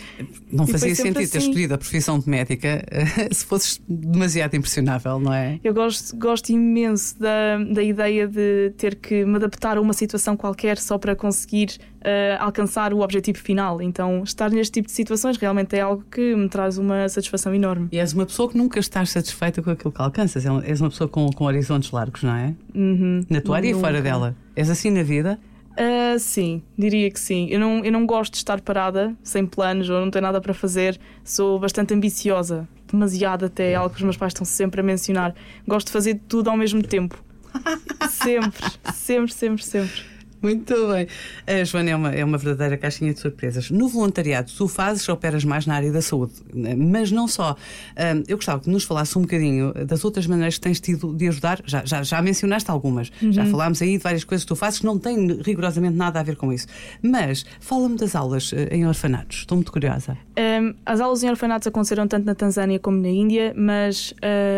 Não 0.51 0.65
E 0.65 0.73
fazia 0.73 0.95
sentido 0.95 1.29
ter 1.31 1.37
assim. 1.37 1.51
escolhido 1.51 1.75
a 1.75 1.79
profissão 1.79 2.19
de 2.19 2.27
médica 2.27 2.83
se 3.31 3.45
fosses 3.45 3.79
demasiado 3.87 4.55
impressionável, 4.57 5.21
não 5.21 5.35
é? 5.35 5.61
Eu 5.63 5.75
gosto, 5.75 6.17
gosto 6.17 6.49
imenso 6.49 7.21
da, 7.21 7.59
da 7.71 7.83
ideia 7.83 8.27
de 8.27 8.73
ter 8.79 8.95
que 8.95 9.27
me 9.27 9.37
adaptar 9.37 9.77
a 9.77 9.81
uma 9.83 9.93
situação 9.93 10.39
qualquer 10.39 10.79
só 10.79 10.97
para 10.97 11.15
conseguir 11.15 11.77
uh, 11.99 12.41
alcançar 12.43 12.95
o 12.95 13.01
objetivo 13.01 13.37
final. 13.39 13.83
Então, 13.83 14.23
estar 14.25 14.51
neste 14.51 14.73
tipo 14.73 14.87
de 14.87 14.95
situações 14.95 15.37
realmente 15.37 15.77
é 15.77 15.81
algo 15.81 16.03
que 16.11 16.35
me 16.35 16.49
traz 16.49 16.79
uma 16.79 17.11
satisfação 17.11 17.55
enorme. 17.55 17.89
E 17.93 17.99
és 17.99 18.15
uma 18.15 18.25
pessoa 18.25 18.49
que 18.49 18.57
nunca 18.57 18.81
estás 18.81 19.11
satisfeita 19.11 19.61
com 19.61 19.71
aquilo 19.71 19.93
que 19.93 20.01
alcanças. 20.01 20.47
És 20.65 20.81
uma 20.81 20.89
pessoa 20.89 21.07
com, 21.07 21.29
com 21.31 21.45
horizontes 21.45 21.91
largos, 21.91 22.23
não 22.23 22.35
é? 22.35 22.55
Uhum. 22.75 23.21
Na 23.29 23.43
tua 23.43 23.57
área 23.57 23.71
e 23.71 23.75
fora 23.75 24.01
dela. 24.01 24.35
És 24.57 24.71
assim 24.71 24.91
na 24.91 25.03
vida? 25.03 25.39
Uh, 25.79 26.19
sim, 26.19 26.61
diria 26.77 27.09
que 27.09 27.21
sim. 27.21 27.47
Eu 27.51 27.61
não, 27.61 27.85
eu 27.85 27.93
não 27.93 28.05
gosto 28.05 28.33
de 28.33 28.39
estar 28.39 28.61
parada, 28.61 29.15
sem 29.23 29.47
planos 29.47 29.89
ou 29.89 30.01
não 30.01 30.11
ter 30.11 30.21
nada 30.21 30.41
para 30.41 30.53
fazer. 30.53 30.99
Sou 31.23 31.59
bastante 31.61 31.95
ambiciosa, 31.95 32.69
demasiado 32.91 33.47
até, 33.47 33.71
é 33.71 33.75
algo 33.77 33.91
que 33.91 33.97
os 33.99 34.03
meus 34.03 34.17
pais 34.17 34.33
estão 34.33 34.45
sempre 34.45 34.81
a 34.81 34.85
mencionar. 34.85 35.35
Gosto 35.67 35.87
de 35.87 35.93
fazer 35.93 36.21
tudo 36.27 36.51
ao 36.51 36.57
mesmo 36.57 36.83
tempo. 36.83 37.23
sempre, 38.11 38.65
sempre, 38.93 39.33
sempre, 39.33 39.65
sempre. 39.65 40.18
Muito 40.41 40.75
bem. 40.89 41.07
A 41.47 41.65
Joana 41.65 41.91
é 41.91 41.97
uma, 41.97 42.15
é 42.15 42.25
uma 42.25 42.39
verdadeira 42.39 42.77
caixinha 42.77 43.13
de 43.13 43.21
surpresas. 43.21 43.71
No 43.71 43.89
voluntariado, 43.89 44.53
tu 44.57 44.69
fazes, 44.69 45.09
operas 45.09 45.45
mais 45.45 45.67
na 45.67 45.75
área 45.75 45.93
da 45.93 46.01
saúde, 46.01 46.33
mas 46.77 47.11
não 47.11 47.27
só. 47.27 47.57
Eu 48.27 48.37
gostava 48.37 48.61
que 48.61 48.71
nos 48.71 48.85
falasse 48.85 49.19
um 49.19 49.23
bocadinho 49.23 49.73
das 49.87 50.05
outras 50.05 50.27
maneiras 50.27 50.55
que 50.55 50.61
tens 50.61 50.81
tido 50.81 51.15
de 51.15 51.29
ajudar. 51.29 51.61
Já, 51.65 51.85
já, 51.85 52.03
já 52.03 52.23
mencionaste 52.23 52.71
algumas, 52.71 53.11
já 53.31 53.45
falámos 53.47 53.83
aí 53.83 53.97
de 53.97 54.03
várias 54.03 54.25
coisas 54.25 54.45
que 54.45 54.49
tu 54.49 54.57
fazes 54.57 54.81
que 54.81 54.87
não 54.87 54.99
têm 54.99 55.41
rigorosamente 55.43 55.97
nada 55.97 56.21
a 56.21 56.23
ver 56.23 56.37
com 56.37 56.53
isso. 56.53 56.67
Mas 57.03 57.45
fala-me 57.61 57.97
das 57.97 58.15
aulas 58.15 58.53
eh, 58.53 58.69
em 58.71 58.87
orfanatos. 58.87 59.39
Estou 59.39 59.57
muito 59.57 59.73
curiosa. 59.73 60.17
Um, 60.39 60.75
as 60.87 61.01
aulas 61.01 61.23
em 61.23 61.31
orfanatos 61.31 61.67
aconteceram 61.67 62.07
tanto 62.07 62.25
na 62.25 62.35
Tanzânia 62.35 62.79
como 62.79 63.01
na 63.01 63.09
Índia, 63.09 63.53
mas 63.57 64.15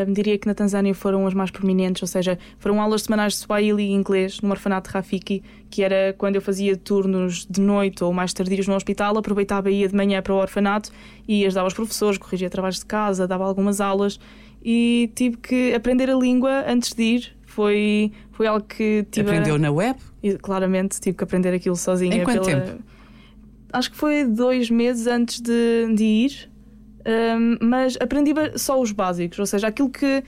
um, 0.07 0.13
diria 0.13 0.39
que 0.39 0.47
na 0.47 0.55
Tanzânia 0.55 0.95
foram 0.95 1.27
as 1.27 1.35
mais 1.35 1.51
prominentes, 1.51 2.03
ou 2.03 2.09
seja, 2.09 2.39
foram 2.59 2.81
aulas 2.81 3.03
semanais 3.03 3.35
de 3.35 3.39
Swahili 3.41 3.85
e 3.85 3.93
inglês 3.93 4.41
no 4.41 4.51
orfanato 4.51 4.91
Rafiki, 4.91 5.43
que 5.71 5.83
era 5.83 6.15
quando 6.19 6.35
eu 6.37 6.43
fazia 6.43 6.77
turnos 6.77 7.47
de 7.49 7.61
noite 7.61 8.03
ou 8.03 8.13
mais 8.13 8.33
tardios 8.35 8.67
no 8.67 8.75
hospital, 8.75 9.17
aproveitava 9.17 9.71
e 9.71 9.81
ia 9.81 9.89
de 9.89 9.95
manhã 9.95 10.21
para 10.21 10.35
o 10.35 10.37
orfanato 10.37 10.91
e 11.29 11.47
ajudava 11.47 11.69
os 11.69 11.75
professores, 11.75 12.19
corrigia 12.19 12.51
trabalhos 12.51 12.81
de 12.81 12.87
casa, 12.87 13.27
dava 13.29 13.45
algumas 13.45 13.81
aulas 13.81 14.19
e 14.63 15.11
tive 15.15 15.37
que 15.39 15.73
aprender 15.73 16.11
a 16.11 16.15
língua 16.15 16.65
antes 16.67 16.93
de 16.93 17.03
ir. 17.03 17.37
Foi, 17.47 18.13
foi 18.33 18.47
algo 18.47 18.65
que 18.67 19.07
tive. 19.11 19.29
a- 19.31 19.33
Aprendeu 19.33 19.59
na 19.59 19.71
web? 19.71 19.99
e, 20.23 20.35
claramente 20.37 21.01
tive 21.01 21.17
que 21.17 21.25
aprender 21.25 21.55
aquilo 21.55 21.77
sozinha. 21.77 22.17
Em 22.17 22.25
quanto 22.25 22.43
tempo? 22.43 22.83
Acho 23.73 23.91
que 23.91 23.97
foi 23.97 24.25
dois 24.25 24.69
meses 24.69 25.07
antes 25.07 25.41
de, 25.41 25.95
de 25.95 26.05
ir, 26.05 26.51
Ahm, 27.03 27.57
mas 27.63 27.97
aprendi 27.99 28.33
só 28.57 28.79
os 28.79 28.93
básicos, 28.93 29.39
ou 29.39 29.47
seja, 29.47 29.69
aquilo 29.69 29.89
que, 29.89 30.23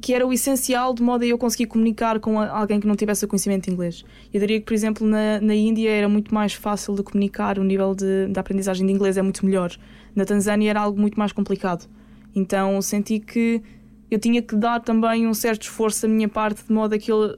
que 0.00 0.12
era 0.12 0.26
o 0.26 0.32
essencial 0.32 0.92
de 0.94 1.02
modo 1.02 1.24
a 1.24 1.26
eu 1.26 1.38
conseguir 1.38 1.66
comunicar 1.66 2.20
com 2.20 2.38
alguém 2.40 2.78
que 2.78 2.86
não 2.86 2.94
tivesse 2.94 3.26
conhecimento 3.26 3.64
de 3.64 3.70
inglês. 3.72 4.04
Eu 4.32 4.40
diria 4.40 4.58
que, 4.60 4.66
por 4.66 4.74
exemplo, 4.74 5.06
na, 5.06 5.40
na 5.40 5.54
Índia 5.54 5.90
era 5.90 6.08
muito 6.08 6.32
mais 6.34 6.52
fácil 6.52 6.94
de 6.94 7.02
comunicar, 7.02 7.58
o 7.58 7.64
nível 7.64 7.94
de, 7.94 8.26
da 8.28 8.40
aprendizagem 8.42 8.86
de 8.86 8.92
inglês 8.92 9.16
é 9.16 9.22
muito 9.22 9.44
melhor. 9.46 9.72
Na 10.14 10.24
Tanzânia 10.24 10.70
era 10.70 10.80
algo 10.80 11.00
muito 11.00 11.18
mais 11.18 11.32
complicado. 11.32 11.88
Então 12.34 12.80
senti 12.82 13.18
que 13.18 13.62
eu 14.10 14.18
tinha 14.18 14.42
que 14.42 14.54
dar 14.56 14.80
também 14.80 15.26
um 15.26 15.34
certo 15.34 15.62
esforço 15.62 16.02
da 16.06 16.08
minha 16.12 16.28
parte, 16.28 16.64
de 16.66 16.72
modo 16.72 16.94
a 16.94 16.98
que 16.98 17.10
ele- 17.10 17.36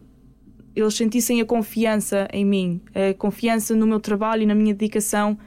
eles 0.74 0.94
sentissem 0.94 1.40
a 1.40 1.44
confiança 1.44 2.28
em 2.32 2.44
mim, 2.44 2.80
a 2.94 3.14
confiança 3.14 3.74
no 3.74 3.86
meu 3.86 4.00
trabalho 4.00 4.42
e 4.42 4.46
na 4.46 4.54
minha 4.54 4.74
dedicação. 4.74 5.38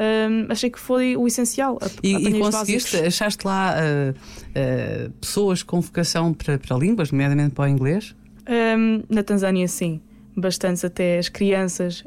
Hum, 0.00 0.46
achei 0.48 0.70
que 0.70 0.80
foi 0.80 1.14
o 1.16 1.26
essencial. 1.26 1.78
a- 1.82 1.86
E, 2.02 2.14
e 2.14 2.38
conseguiste? 2.40 2.92
básicos. 2.96 3.06
Achaste 3.06 3.46
lá 3.46 3.74
ah, 3.76 4.14
ah, 4.54 5.10
pessoas 5.20 5.62
com 5.62 5.80
vocação 5.80 6.32
para, 6.32 6.58
para 6.58 6.76
línguas, 6.78 7.12
nomeadamente 7.12 7.54
para 7.54 7.64
o 7.64 7.68
inglês? 7.68 8.14
Hum, 8.48 9.02
na 9.10 9.22
Tanzânia, 9.22 9.68
sim. 9.68 10.00
bastantes 10.36 10.84
até 10.84 11.18
as 11.18 11.28
crianças, 11.28 12.02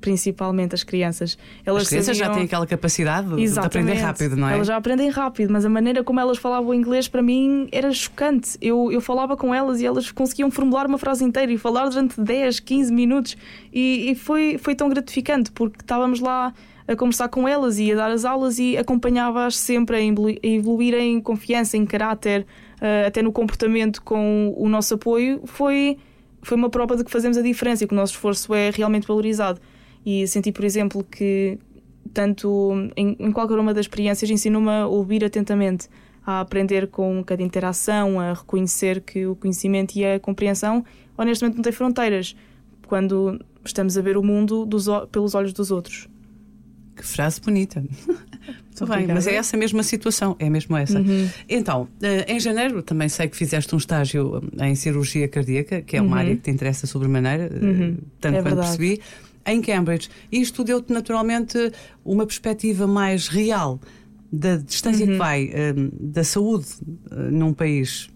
principalmente 0.00 0.74
as 0.74 0.82
crianças. 0.82 1.36
Elas 1.66 1.82
as 1.82 1.88
crianças 1.88 2.16
sabiam... 2.16 2.32
já 2.32 2.34
têm 2.38 2.44
aquela 2.46 2.66
capacidade 2.66 3.26
Exatamente. 3.40 3.52
de 3.52 3.66
aprender 3.90 3.94
rápido, 4.06 4.36
não 4.36 4.48
é? 4.48 4.54
Elas 4.54 4.66
já 4.68 4.76
aprendem 4.76 5.08
rápido, 5.10 5.52
mas 5.52 5.64
a 5.64 5.68
maneira 5.68 6.02
como 6.02 6.18
elas 6.20 6.38
falavam 6.38 6.72
inglês 6.72 7.08
para 7.08 7.20
mim 7.22 7.68
era 7.70 7.92
chocante. 7.92 8.56
Eu, 8.62 8.90
eu 8.90 9.00
falava 9.02 9.36
com 9.36 9.54
elas 9.54 9.80
e 9.80 9.86
elas 9.86 10.10
conseguiam 10.10 10.50
formular 10.50 10.86
uma 10.86 10.96
frase 10.98 11.24
inteira 11.24 11.52
e 11.52 11.58
falar 11.58 11.88
durante 11.90 12.18
10, 12.18 12.60
15 12.60 12.92
minutos 12.92 13.36
e, 13.72 14.10
e 14.10 14.14
foi, 14.14 14.56
foi 14.56 14.74
tão 14.74 14.88
gratificante 14.88 15.50
porque 15.52 15.80
estávamos 15.80 16.20
lá 16.20 16.54
a 16.86 16.94
conversar 16.94 17.28
com 17.28 17.48
elas 17.48 17.78
e 17.78 17.92
a 17.92 17.96
dar 17.96 18.10
as 18.10 18.24
aulas 18.24 18.58
e 18.58 18.76
acompanhava-as 18.76 19.56
sempre 19.56 19.96
a 19.96 20.46
evoluir 20.46 20.94
em 20.94 21.20
confiança, 21.20 21.76
em 21.76 21.86
caráter, 21.86 22.46
eh, 22.80 23.06
até 23.06 23.22
no 23.22 23.32
comportamento 23.32 24.02
com 24.02 24.54
o 24.56 24.68
nosso 24.68 24.94
apoio. 24.94 25.40
Foi 25.44 25.96
foi 26.44 26.58
uma 26.58 26.68
prova 26.68 26.94
de 26.94 27.02
que 27.02 27.10
fazemos 27.10 27.38
a 27.38 27.42
diferença 27.42 27.84
e 27.84 27.86
que 27.86 27.94
o 27.94 27.96
nosso 27.96 28.12
esforço 28.12 28.54
é 28.54 28.70
realmente 28.70 29.06
valorizado. 29.06 29.60
E 30.04 30.26
senti, 30.28 30.52
por 30.52 30.64
exemplo, 30.64 31.02
que 31.02 31.58
tanto 32.12 32.72
em, 32.94 33.16
em 33.18 33.32
qualquer 33.32 33.58
uma 33.58 33.72
das 33.72 33.86
experiências 33.86 34.30
ensino-me 34.30 34.68
a 34.68 34.86
ouvir 34.86 35.24
atentamente, 35.24 35.88
a 36.24 36.40
aprender 36.40 36.88
com 36.88 37.24
cada 37.24 37.42
interação, 37.42 38.20
a 38.20 38.34
reconhecer 38.34 39.00
que 39.00 39.26
o 39.26 39.34
conhecimento 39.34 39.96
e 39.96 40.04
a 40.04 40.20
compreensão 40.20 40.84
honestamente 41.16 41.56
não 41.56 41.62
têm 41.62 41.72
fronteiras 41.72 42.36
quando 42.86 43.40
estamos 43.64 43.96
a 43.96 44.02
ver 44.02 44.18
o 44.18 44.22
mundo 44.22 44.66
dos, 44.66 44.86
pelos 45.10 45.34
olhos 45.34 45.54
dos 45.54 45.70
outros. 45.70 46.08
Frase 47.04 47.40
bonita. 47.40 47.84
Muito 48.80 48.86
bem, 48.92 49.06
mas 49.06 49.26
é 49.28 49.36
essa 49.36 49.56
mesma 49.56 49.84
situação, 49.84 50.34
é 50.38 50.50
mesmo 50.50 50.76
essa. 50.76 50.98
Uhum. 50.98 51.28
Então, 51.48 51.88
eh, 52.02 52.32
em 52.32 52.40
janeiro 52.40 52.82
também 52.82 53.08
sei 53.08 53.28
que 53.28 53.36
fizeste 53.36 53.72
um 53.72 53.78
estágio 53.78 54.42
eh, 54.58 54.68
em 54.68 54.74
cirurgia 54.74 55.28
cardíaca, 55.28 55.80
que 55.80 55.96
é 55.96 56.02
uma 56.02 56.16
uhum. 56.16 56.22
área 56.22 56.36
que 56.36 56.42
te 56.42 56.50
interessa 56.50 56.84
sobremaneira, 56.84 57.44
eh, 57.44 57.64
uhum. 57.64 57.98
tanto 58.20 58.34
é 58.36 58.42
quanto 58.42 58.56
verdade. 58.56 58.76
percebi, 58.76 59.00
em 59.46 59.62
Cambridge. 59.62 60.10
E 60.32 60.40
isto 60.40 60.64
deu-te 60.64 60.92
naturalmente 60.92 61.56
uma 62.04 62.26
perspectiva 62.26 62.86
mais 62.86 63.28
real 63.28 63.80
da 64.32 64.56
distância 64.56 65.06
que 65.06 65.12
uhum. 65.12 65.18
vai 65.18 65.52
da 65.92 66.24
saúde 66.24 66.66
num 67.30 67.52
país 67.52 68.08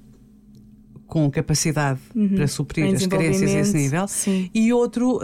com 1.06 1.30
capacidade 1.30 2.00
uhum. 2.16 2.30
para 2.30 2.48
suprir 2.48 2.92
as 2.92 3.06
carências 3.06 3.54
a 3.54 3.58
esse 3.60 3.76
nível 3.76 4.08
Sim. 4.08 4.50
e 4.52 4.72
outro 4.72 5.20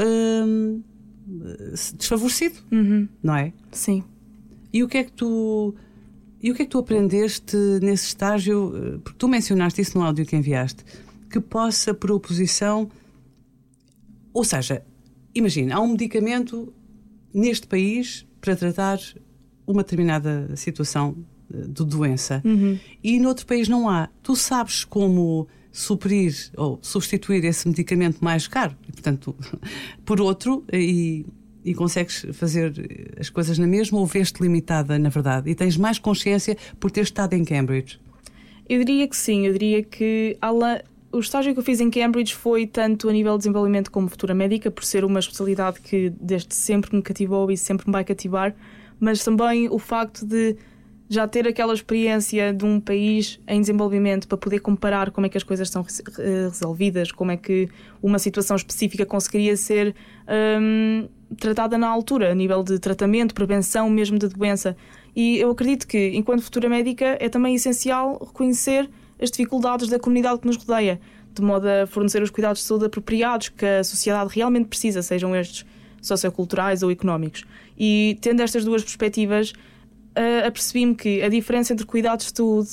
desfavorecido, 1.96 2.56
uhum. 2.70 3.08
não 3.22 3.34
é? 3.34 3.52
Sim. 3.72 4.04
E 4.72 4.82
o 4.82 4.88
que 4.88 4.98
é 4.98 5.04
que 5.04 5.12
tu. 5.12 5.74
E 6.42 6.50
o 6.50 6.54
que 6.54 6.62
é 6.62 6.64
que 6.66 6.70
tu 6.70 6.78
aprendeste 6.78 7.56
nesse 7.80 8.08
estágio? 8.08 8.72
Eh, 8.76 8.98
porque 9.02 9.18
tu 9.18 9.28
mencionaste 9.28 9.80
isso 9.80 9.96
no 9.96 10.04
áudio 10.04 10.26
que 10.26 10.36
enviaste, 10.36 10.84
que 11.30 11.40
possa, 11.40 11.94
por 11.94 12.10
oposição. 12.10 12.90
Ou 14.32 14.44
seja, 14.44 14.84
imagina, 15.34 15.76
há 15.76 15.80
um 15.80 15.88
medicamento 15.92 16.72
neste 17.32 17.66
país 17.66 18.26
para 18.40 18.54
tratar 18.54 18.98
uma 19.66 19.82
determinada 19.82 20.54
situação 20.56 21.16
eh, 21.52 21.62
de 21.66 21.84
doença 21.84 22.42
uhum. 22.44 22.78
e 23.02 23.18
noutro 23.18 23.46
país 23.46 23.68
não 23.68 23.88
há. 23.88 24.10
Tu 24.22 24.36
sabes 24.36 24.84
como 24.84 25.48
suprir 25.74 26.32
ou 26.56 26.78
substituir 26.80 27.44
esse 27.44 27.66
medicamento 27.66 28.24
mais 28.24 28.46
caro, 28.46 28.76
e, 28.88 28.92
portanto, 28.92 29.34
por 30.06 30.20
outro, 30.20 30.64
e 30.72 31.26
e 31.64 31.74
consegues 31.74 32.26
fazer 32.34 33.14
as 33.18 33.30
coisas 33.30 33.58
na 33.58 33.66
mesma 33.66 33.98
ou 33.98 34.04
vês-te 34.04 34.42
limitada, 34.42 34.98
na 34.98 35.08
verdade? 35.08 35.50
E 35.50 35.54
tens 35.54 35.78
mais 35.78 35.98
consciência 35.98 36.56
por 36.78 36.90
ter 36.90 37.00
estado 37.00 37.32
em 37.32 37.42
Cambridge? 37.42 37.98
Eu 38.68 38.84
diria 38.84 39.08
que 39.08 39.16
sim, 39.16 39.46
eu 39.46 39.52
diria 39.54 39.82
que 39.82 40.36
o 41.10 41.18
estágio 41.18 41.54
que 41.54 41.60
eu 41.60 41.64
fiz 41.64 41.80
em 41.80 41.90
Cambridge 41.90 42.34
foi 42.34 42.66
tanto 42.66 43.08
a 43.08 43.12
nível 43.12 43.32
de 43.32 43.38
desenvolvimento 43.38 43.90
como 43.90 44.08
futura 44.08 44.34
médica, 44.34 44.70
por 44.70 44.84
ser 44.84 45.04
uma 45.04 45.18
especialidade 45.18 45.80
que 45.80 46.12
desde 46.20 46.54
sempre 46.54 46.94
me 46.94 47.02
cativou 47.02 47.50
e 47.50 47.56
sempre 47.56 47.86
me 47.86 47.92
vai 47.92 48.04
cativar, 48.04 48.54
mas 49.00 49.24
também 49.24 49.68
o 49.70 49.78
facto 49.78 50.26
de 50.26 50.56
já 51.14 51.26
ter 51.26 51.46
aquela 51.46 51.72
experiência 51.72 52.52
de 52.52 52.64
um 52.64 52.80
país 52.80 53.40
em 53.46 53.60
desenvolvimento 53.60 54.26
para 54.28 54.36
poder 54.36 54.60
comparar 54.60 55.10
como 55.10 55.26
é 55.26 55.30
que 55.30 55.36
as 55.36 55.42
coisas 55.42 55.70
são 55.70 55.84
resolvidas, 56.16 57.12
como 57.12 57.30
é 57.30 57.36
que 57.36 57.68
uma 58.02 58.18
situação 58.18 58.56
específica 58.56 59.06
conseguiria 59.06 59.56
ser 59.56 59.94
hum, 60.60 61.08
tratada 61.38 61.78
na 61.78 61.88
altura, 61.88 62.32
a 62.32 62.34
nível 62.34 62.62
de 62.62 62.78
tratamento, 62.78 63.34
prevenção 63.34 63.88
mesmo 63.88 64.18
de 64.18 64.28
doença. 64.28 64.76
E 65.14 65.38
eu 65.38 65.50
acredito 65.50 65.86
que, 65.86 66.08
enquanto 66.14 66.42
futura 66.42 66.68
médica, 66.68 67.16
é 67.20 67.28
também 67.28 67.54
essencial 67.54 68.18
reconhecer 68.18 68.90
as 69.20 69.30
dificuldades 69.30 69.88
da 69.88 69.98
comunidade 69.98 70.40
que 70.40 70.46
nos 70.46 70.56
rodeia, 70.56 71.00
de 71.32 71.42
modo 71.42 71.66
a 71.66 71.86
fornecer 71.86 72.22
os 72.22 72.30
cuidados 72.30 72.60
de 72.60 72.66
saúde 72.66 72.86
apropriados 72.86 73.48
que 73.48 73.64
a 73.64 73.84
sociedade 73.84 74.30
realmente 74.34 74.66
precisa, 74.66 75.02
sejam 75.02 75.34
estes 75.34 75.64
socioculturais 76.02 76.82
ou 76.82 76.90
económicos. 76.90 77.44
E 77.78 78.18
tendo 78.20 78.42
estas 78.42 78.64
duas 78.64 78.82
perspectivas, 78.82 79.52
uh, 80.16 80.46
apercebi-me 80.46 80.94
que 80.94 81.22
a 81.22 81.28
diferença 81.28 81.72
entre 81.72 81.86
cuidados 81.86 82.26
de 82.26 82.36
saúde 82.36 82.70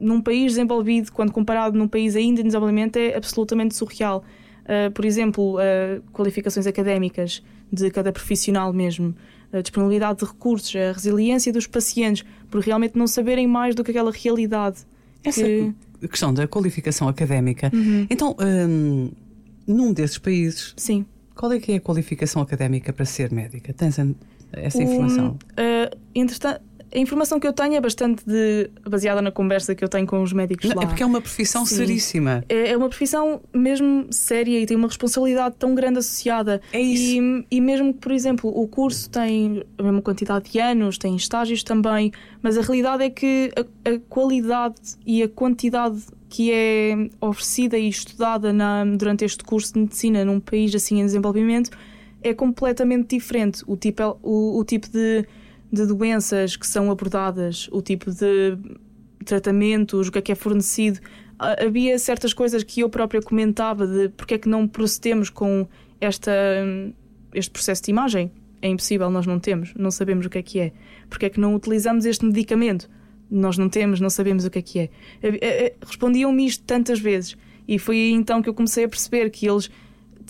num 0.00 0.20
país 0.20 0.52
desenvolvido, 0.52 1.12
quando 1.12 1.32
comparado 1.32 1.76
num 1.76 1.88
país 1.88 2.14
ainda 2.14 2.40
em 2.40 2.44
desenvolvimento, 2.44 2.96
é 2.96 3.16
absolutamente 3.16 3.74
surreal. 3.74 4.24
Uh, 4.64 4.90
por 4.92 5.04
exemplo, 5.04 5.56
uh, 5.56 6.02
qualificações 6.12 6.66
académicas 6.66 7.42
de 7.72 7.90
cada 7.90 8.12
profissional 8.12 8.72
mesmo, 8.72 9.14
a 9.52 9.60
disponibilidade 9.60 10.20
de 10.20 10.24
recursos, 10.26 10.74
a 10.76 10.92
resiliência 10.92 11.52
dos 11.52 11.66
pacientes, 11.66 12.24
por 12.50 12.60
realmente 12.60 12.96
não 12.96 13.06
saberem 13.06 13.46
mais 13.46 13.74
do 13.74 13.82
que 13.82 13.90
aquela 13.90 14.12
realidade. 14.12 14.78
Essa 15.24 15.42
que... 15.42 15.74
questão 16.08 16.32
da 16.32 16.46
qualificação 16.46 17.08
académica. 17.08 17.70
Uhum. 17.74 18.06
Então, 18.08 18.36
um, 18.40 19.10
num 19.66 19.92
desses 19.92 20.18
países, 20.18 20.74
Sim. 20.76 21.04
qual 21.34 21.52
é 21.52 21.58
que 21.58 21.72
é 21.72 21.76
a 21.76 21.80
qualificação 21.80 22.40
académica 22.40 22.92
para 22.92 23.04
ser 23.04 23.32
médica? 23.32 23.72
Tens 23.72 23.98
essa 24.52 24.82
informação? 24.82 25.38
Uh, 25.52 25.96
entretanto, 26.14 26.60
a 26.94 26.98
informação 26.98 27.38
que 27.38 27.46
eu 27.46 27.52
tenho 27.52 27.74
é 27.74 27.80
bastante 27.80 28.24
de, 28.26 28.70
baseada 28.88 29.20
na 29.20 29.30
conversa 29.30 29.74
que 29.74 29.84
eu 29.84 29.88
tenho 29.88 30.06
com 30.06 30.22
os 30.22 30.32
médicos 30.32 30.68
Não, 30.68 30.76
lá. 30.76 30.84
É 30.84 30.86
porque 30.86 31.02
é 31.02 31.06
uma 31.06 31.20
profissão 31.20 31.66
Sim. 31.66 31.76
seríssima. 31.76 32.44
É, 32.48 32.70
é, 32.70 32.76
uma 32.76 32.88
profissão 32.88 33.40
mesmo 33.52 34.06
séria 34.10 34.58
e 34.58 34.66
tem 34.66 34.76
uma 34.76 34.88
responsabilidade 34.88 35.56
tão 35.58 35.74
grande 35.74 35.98
associada. 35.98 36.60
É 36.72 36.80
isso. 36.80 37.20
E, 37.20 37.46
e 37.50 37.60
mesmo 37.60 37.92
que, 37.92 38.00
por 38.00 38.12
exemplo, 38.12 38.50
o 38.50 38.66
curso 38.66 39.10
tem 39.10 39.62
a 39.76 39.82
mesma 39.82 40.00
quantidade 40.00 40.50
de 40.50 40.58
anos, 40.58 40.96
tem 40.96 41.14
estágios 41.14 41.62
também, 41.62 42.10
mas 42.42 42.56
a 42.56 42.62
realidade 42.62 43.04
é 43.04 43.10
que 43.10 43.50
a, 43.56 43.90
a 43.90 43.98
qualidade 44.08 44.80
e 45.06 45.22
a 45.22 45.28
quantidade 45.28 46.02
que 46.30 46.52
é 46.52 47.08
oferecida 47.20 47.78
e 47.78 47.88
estudada 47.88 48.52
na, 48.52 48.84
durante 48.84 49.24
este 49.24 49.42
curso 49.42 49.72
de 49.72 49.80
medicina 49.80 50.24
num 50.24 50.40
país 50.40 50.74
assim 50.74 51.00
em 51.00 51.04
desenvolvimento 51.04 51.70
é 52.28 52.34
completamente 52.34 53.16
diferente. 53.16 53.62
O 53.66 53.76
tipo, 53.76 54.02
é, 54.02 54.06
o, 54.22 54.58
o 54.58 54.64
tipo 54.64 54.88
de, 54.88 55.26
de 55.72 55.86
doenças 55.86 56.56
que 56.56 56.66
são 56.66 56.90
abordadas, 56.90 57.68
o 57.72 57.82
tipo 57.82 58.10
de 58.10 58.56
tratamentos, 59.24 60.08
o 60.08 60.12
que 60.12 60.18
é 60.18 60.22
que 60.22 60.32
é 60.32 60.34
fornecido. 60.34 61.00
Havia 61.38 61.98
certas 61.98 62.32
coisas 62.32 62.62
que 62.62 62.80
eu 62.80 62.88
própria 62.88 63.22
comentava 63.22 63.86
de 63.86 64.08
porque 64.10 64.34
é 64.34 64.38
que 64.38 64.48
não 64.48 64.66
procedemos 64.66 65.30
com 65.30 65.66
esta, 66.00 66.32
este 67.34 67.50
processo 67.50 67.82
de 67.82 67.90
imagem. 67.90 68.30
É 68.60 68.68
impossível, 68.68 69.08
nós 69.08 69.24
não 69.24 69.38
temos, 69.38 69.72
não 69.74 69.90
sabemos 69.90 70.26
o 70.26 70.30
que 70.30 70.38
é 70.38 70.42
que 70.42 70.58
é. 70.58 70.72
Porque 71.08 71.26
é 71.26 71.30
que 71.30 71.38
não 71.38 71.54
utilizamos 71.54 72.04
este 72.06 72.24
medicamento? 72.24 72.90
Nós 73.30 73.56
não 73.56 73.68
temos, 73.68 74.00
não 74.00 74.10
sabemos 74.10 74.44
o 74.44 74.50
que 74.50 74.58
é 74.58 74.62
que 74.62 74.78
é. 74.80 75.74
Respondiam-me 75.86 76.46
isto 76.46 76.64
tantas 76.64 76.98
vezes. 76.98 77.36
E 77.68 77.78
foi 77.78 78.10
então 78.10 78.40
que 78.42 78.48
eu 78.48 78.54
comecei 78.54 78.84
a 78.84 78.88
perceber 78.88 79.30
que 79.30 79.46
eles 79.46 79.70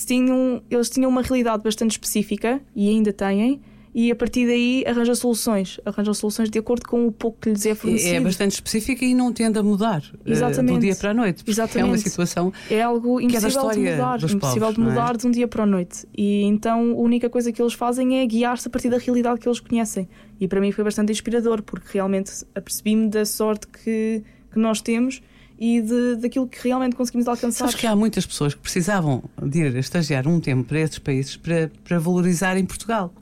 tinham, 0.05 0.63
eles 0.71 0.91
tinham 0.91 1.11
uma 1.11 1.23
realidade 1.23 1.63
bastante 1.63 1.93
específica 1.93 2.61
e 2.75 2.89
ainda 2.89 3.13
têm. 3.13 3.61
E 3.95 4.13
a 4.13 4.15
partir 4.15 4.47
daí 4.47 4.85
arranjam 4.87 5.15
soluções, 5.15 5.81
arranjam 5.85 6.15
soluções 6.15 6.51
de 6.51 6.59
acordo 6.59 6.87
com 6.87 7.07
o 7.07 7.11
pouco 7.13 7.39
que 7.41 7.51
lhes 7.51 7.67
é 7.67 7.75
fornecido. 7.75 8.15
É 8.15 8.21
bastante 8.21 8.53
específica 8.53 9.05
e 9.05 9.15
não 9.15 9.33
tende 9.33 9.59
a 9.59 9.63
mudar 9.63 10.03
Exatamente. 10.25 10.73
Uh, 10.73 10.75
do 10.75 10.81
dia 10.81 10.95
para 10.95 11.11
a 11.11 11.15
noite. 11.15 11.43
Exatamente. 11.47 11.81
É 11.81 11.85
uma 11.85 11.99
situação 11.99 12.53
é 12.71 12.83
algo 12.83 13.21
impossível 13.21 13.71
é 13.71 13.75
de 13.75 13.81
mudar, 13.81 14.23
impossível 14.23 14.73
de 14.73 14.81
mudar 14.81 15.15
é? 15.15 15.19
de 15.19 15.27
um 15.27 15.31
dia 15.31 15.49
para 15.49 15.63
a 15.63 15.67
noite. 15.67 16.07
E 16.17 16.43
então 16.43 16.93
a 16.93 17.01
única 17.01 17.29
coisa 17.29 17.51
que 17.51 17.61
eles 17.61 17.73
fazem 17.73 18.21
é 18.21 18.27
guiar-se 18.27 18.69
a 18.69 18.71
partir 18.71 18.91
da 18.91 18.99
realidade 18.99 19.41
que 19.41 19.49
eles 19.49 19.59
conhecem. 19.59 20.09
E 20.39 20.47
para 20.47 20.61
mim 20.61 20.71
foi 20.71 20.85
bastante 20.85 21.11
inspirador, 21.11 21.63
porque 21.63 21.89
realmente 21.95 22.31
apercebi-me 22.55 23.09
da 23.09 23.25
sorte 23.25 23.67
que, 23.67 24.23
que 24.53 24.59
nós 24.61 24.81
temos 24.81 25.21
e 25.59 25.81
de, 25.81 26.17
daquilo 26.17 26.47
que 26.47 26.63
realmente 26.63 26.95
conseguimos 26.95 27.27
alcançar. 27.27 27.67
Sabes 27.67 27.75
que 27.75 27.87
há 27.87 27.97
muitas 27.97 28.25
pessoas 28.25 28.55
que 28.55 28.61
precisavam 28.61 29.25
de 29.43 29.61
ir 29.61 29.77
estagiar 29.77 30.27
um 30.29 30.39
tempo 30.41 30.65
para 30.65 30.81
esses 30.81 30.99
países 30.99 31.37
para, 31.37 31.71
para 31.83 31.99
valorizar 31.99 32.57
em 32.57 32.65
Portugal. 32.65 33.13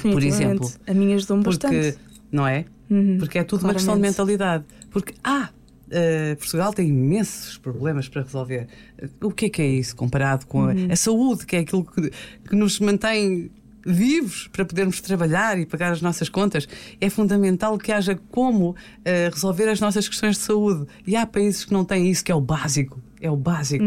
Por 0.00 0.22
exemplo. 0.22 0.70
A 0.86 0.94
minha 0.94 1.16
ajudou-me 1.16 1.42
bastante. 1.42 1.98
Não 2.30 2.46
é? 2.46 2.64
Uhum, 2.90 3.18
porque 3.18 3.38
é 3.38 3.44
tudo 3.44 3.60
claramente. 3.60 3.64
uma 3.64 3.74
questão 3.74 3.94
de 3.94 4.00
mentalidade. 4.00 4.64
Porque, 4.90 5.14
ah, 5.22 5.50
uh, 5.88 6.36
Portugal 6.36 6.72
tem 6.72 6.88
imensos 6.88 7.58
problemas 7.58 8.08
para 8.08 8.22
resolver. 8.22 8.68
O 9.20 9.30
que 9.30 9.46
é 9.46 9.48
que 9.50 9.62
é 9.62 9.66
isso 9.66 9.94
comparado 9.96 10.46
com 10.46 10.62
uhum. 10.62 10.88
a, 10.88 10.92
a, 10.92 10.96
saúde, 10.96 11.46
que 11.46 11.56
é 11.56 11.60
aquilo 11.60 11.84
que, 11.84 12.10
que 12.48 12.56
nos 12.56 12.78
mantém 12.80 13.50
vivos 13.86 14.48
para 14.52 14.64
podermos 14.64 15.00
trabalhar 15.00 15.58
e 15.58 15.64
pagar 15.64 15.92
as 15.92 16.02
nossas 16.02 16.28
contas, 16.28 16.68
é 17.00 17.08
fundamental 17.08 17.78
que 17.78 17.92
haja 17.92 18.18
como 18.30 18.70
uh, 18.70 18.74
resolver 19.32 19.68
as 19.68 19.80
nossas 19.80 20.08
questões 20.08 20.36
de 20.36 20.42
saúde. 20.42 20.86
E 21.06 21.14
há 21.14 21.24
países 21.24 21.64
que 21.64 21.72
não 21.72 21.84
têm 21.84 22.10
isso, 22.10 22.24
que 22.24 22.32
é 22.32 22.34
o 22.34 22.40
básico. 22.40 23.00
é 23.20 23.30
o 23.30 23.36
básico, 23.36 23.84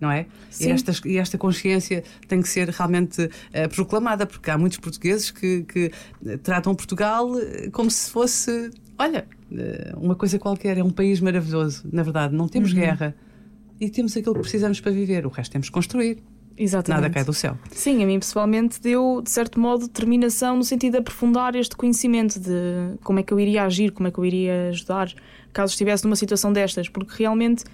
não 0.00 0.10
é? 0.10 0.26
E 0.60 0.68
esta, 0.70 0.92
e 1.06 1.16
esta 1.18 1.38
consciência 1.38 2.02
tem 2.26 2.42
que 2.42 2.48
ser 2.48 2.68
realmente 2.68 3.30
eh, 3.52 3.68
proclamada, 3.68 4.26
porque 4.26 4.50
há 4.50 4.58
muitos 4.58 4.78
portugueses 4.78 5.30
que, 5.30 5.62
que, 5.62 5.92
eh, 6.26 6.36
tratam 6.38 6.74
Portugal 6.74 7.28
como 7.72 7.90
se 7.90 8.10
fosse, 8.10 8.70
olha, 8.98 9.26
uma 9.96 10.14
coisa 10.16 10.38
qualquer, 10.38 10.78
é 10.78 10.82
um 10.82 10.90
país 10.90 11.20
maravilhoso. 11.20 11.84
Na 11.92 12.02
verdade, 12.02 12.34
não 12.34 12.44
Uhum. 12.44 12.50
temos 12.50 12.72
guerra 12.72 13.14
e 13.80 13.88
temos 13.88 14.16
aquilo 14.16 14.34
que 14.34 14.40
precisamos 14.40 14.80
para 14.80 14.92
viver, 14.92 15.26
o 15.26 15.28
resto 15.28 15.52
temos 15.52 15.68
que 15.68 15.72
construir. 15.74 16.18
Exatamente. 16.56 17.02
Nada 17.02 17.12
cai 17.14 17.24
do 17.24 17.32
céu. 17.32 17.56
Sim, 17.70 18.02
a 18.02 18.06
mim 18.06 18.18
pessoalmente 18.18 18.80
deu, 18.80 19.20
de 19.22 19.30
certo 19.30 19.58
modo, 19.60 19.86
determinação 19.86 20.56
no 20.56 20.64
sentido 20.64 20.92
de 20.92 20.98
aprofundar 20.98 21.54
este 21.56 21.76
conhecimento 21.76 22.38
de 22.38 22.96
como 23.02 23.18
é 23.18 23.22
que 23.22 23.32
eu 23.32 23.40
iria 23.40 23.64
agir, 23.64 23.90
como 23.92 24.08
é 24.08 24.10
que 24.10 24.18
eu 24.18 24.24
iria 24.24 24.68
ajudar 24.68 25.12
caso 25.52 25.72
estivesse 25.72 26.04
numa 26.04 26.16
situação 26.16 26.52
destas, 26.52 26.88
porque 26.88 27.14
realmente 27.18 27.64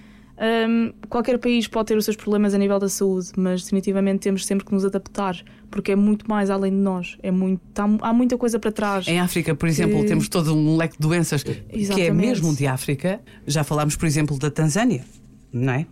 hum, 0.69 0.93
qualquer 1.09 1.39
país 1.39 1.67
pode 1.69 1.87
ter 1.89 1.97
os 1.97 2.05
seus 2.05 2.17
problemas 2.17 2.55
a 2.55 2.59
nível 2.59 2.79
da 2.79 2.89
saúde, 2.89 3.29
mas 3.37 3.63
definitivamente 3.63 4.21
temos 4.21 4.45
sempre 4.47 4.65
que 4.67 4.73
nos 4.73 4.85
adaptar, 4.85 5.37
porque 5.71 5.93
é 5.93 5.97
muito 5.97 6.29
mais 6.29 6.51
além 6.51 6.73
de 6.73 6.79
nós, 6.79 7.17
é 7.23 7.31
muito, 7.31 7.61
tá- 7.75 7.89
há 8.03 8.13
muita 8.13 8.37
coisa 8.39 8.59
para 8.59 8.71
trás. 8.73 9.07
Em 9.09 9.19
África, 9.21 9.55
por 9.55 9.69
exemplo, 9.69 10.01
Que- 10.01 10.07
temos 10.07 10.29
todo 10.29 10.55
um 10.55 10.77
leque 10.77 10.95
de 10.95 11.01
doenças 11.07 11.43
que 11.43 11.51
é 11.53 11.65
Exatamente. 11.71 12.13
mesmo 12.13 12.55
de 12.55 12.67
África. 12.67 13.21
Já 13.47 13.63
falámos, 13.65 13.95
por 13.97 14.07
exemplo, 14.07 14.39
da 14.39 14.51
Tanzânia, 14.51 15.05
não 15.53 15.73
é? 15.73 15.87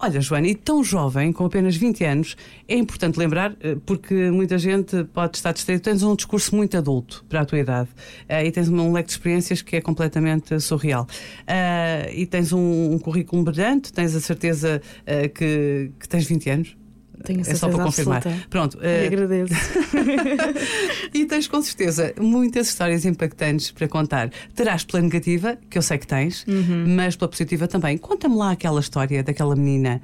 Olha, 0.00 0.20
Joana, 0.20 0.46
e 0.46 0.54
tão 0.54 0.84
jovem, 0.84 1.32
com 1.32 1.44
apenas 1.44 1.76
20 1.76 2.04
anos, 2.04 2.36
é 2.68 2.76
importante 2.76 3.18
lembrar, 3.18 3.56
eh, 3.60 3.76
porque 3.84 4.30
muita 4.30 4.56
gente 4.56 5.02
pode 5.12 5.38
estar 5.38 5.50
distraída. 5.50 5.82
Tens 5.82 6.04
um 6.04 6.14
discurso 6.14 6.54
muito 6.54 6.76
adulto 6.76 7.24
para 7.28 7.40
a 7.40 7.44
tua 7.44 7.58
idade 7.58 7.88
eh, 8.28 8.46
e 8.46 8.52
tens 8.52 8.68
um 8.68 8.92
leque 8.92 9.08
de 9.08 9.14
experiências 9.14 9.60
que 9.60 9.74
é 9.74 9.80
completamente 9.80 10.54
eh, 10.54 10.60
surreal. 10.60 11.04
Ah, 11.48 12.08
e 12.12 12.26
tens 12.26 12.52
um, 12.52 12.96
currículo 13.00 13.42
brilhante, 13.42 13.92
tens 13.92 14.14
a 14.14 14.20
certeza 14.20 14.80
eh, 15.04 15.28
que, 15.28 15.90
que 15.98 16.08
tens 16.08 16.24
20 16.26 16.50
anos. 16.50 16.76
Tenho 17.24 17.40
a 17.40 17.42
é 17.50 17.54
só 17.54 17.68
para 17.68 17.84
confirmar. 17.84 18.16
absoluta. 18.18 18.46
Pronto. 18.48 18.78
Eh, 18.80 19.06
agradeço. 19.06 19.54
e 21.12 21.24
tens 21.26 21.46
com 21.48 21.60
certeza 21.62 22.12
muitas 22.20 22.68
histórias 22.68 23.04
impactantes 23.04 23.70
para 23.70 23.88
contar. 23.88 24.30
Terás 24.54 24.84
pela 24.84 25.02
negativa, 25.02 25.58
que 25.68 25.78
eu 25.78 25.82
sei 25.82 25.98
que 25.98 26.06
tens, 26.06 26.44
Uhum. 26.46 26.84
mas 26.96 27.16
pela 27.16 27.28
positiva 27.28 27.66
também. 27.68 27.98
Conta-me 27.98 28.36
lá 28.36 28.52
aquela 28.52 28.80
história 28.80 29.22
daquela 29.22 29.54
menina 29.56 30.00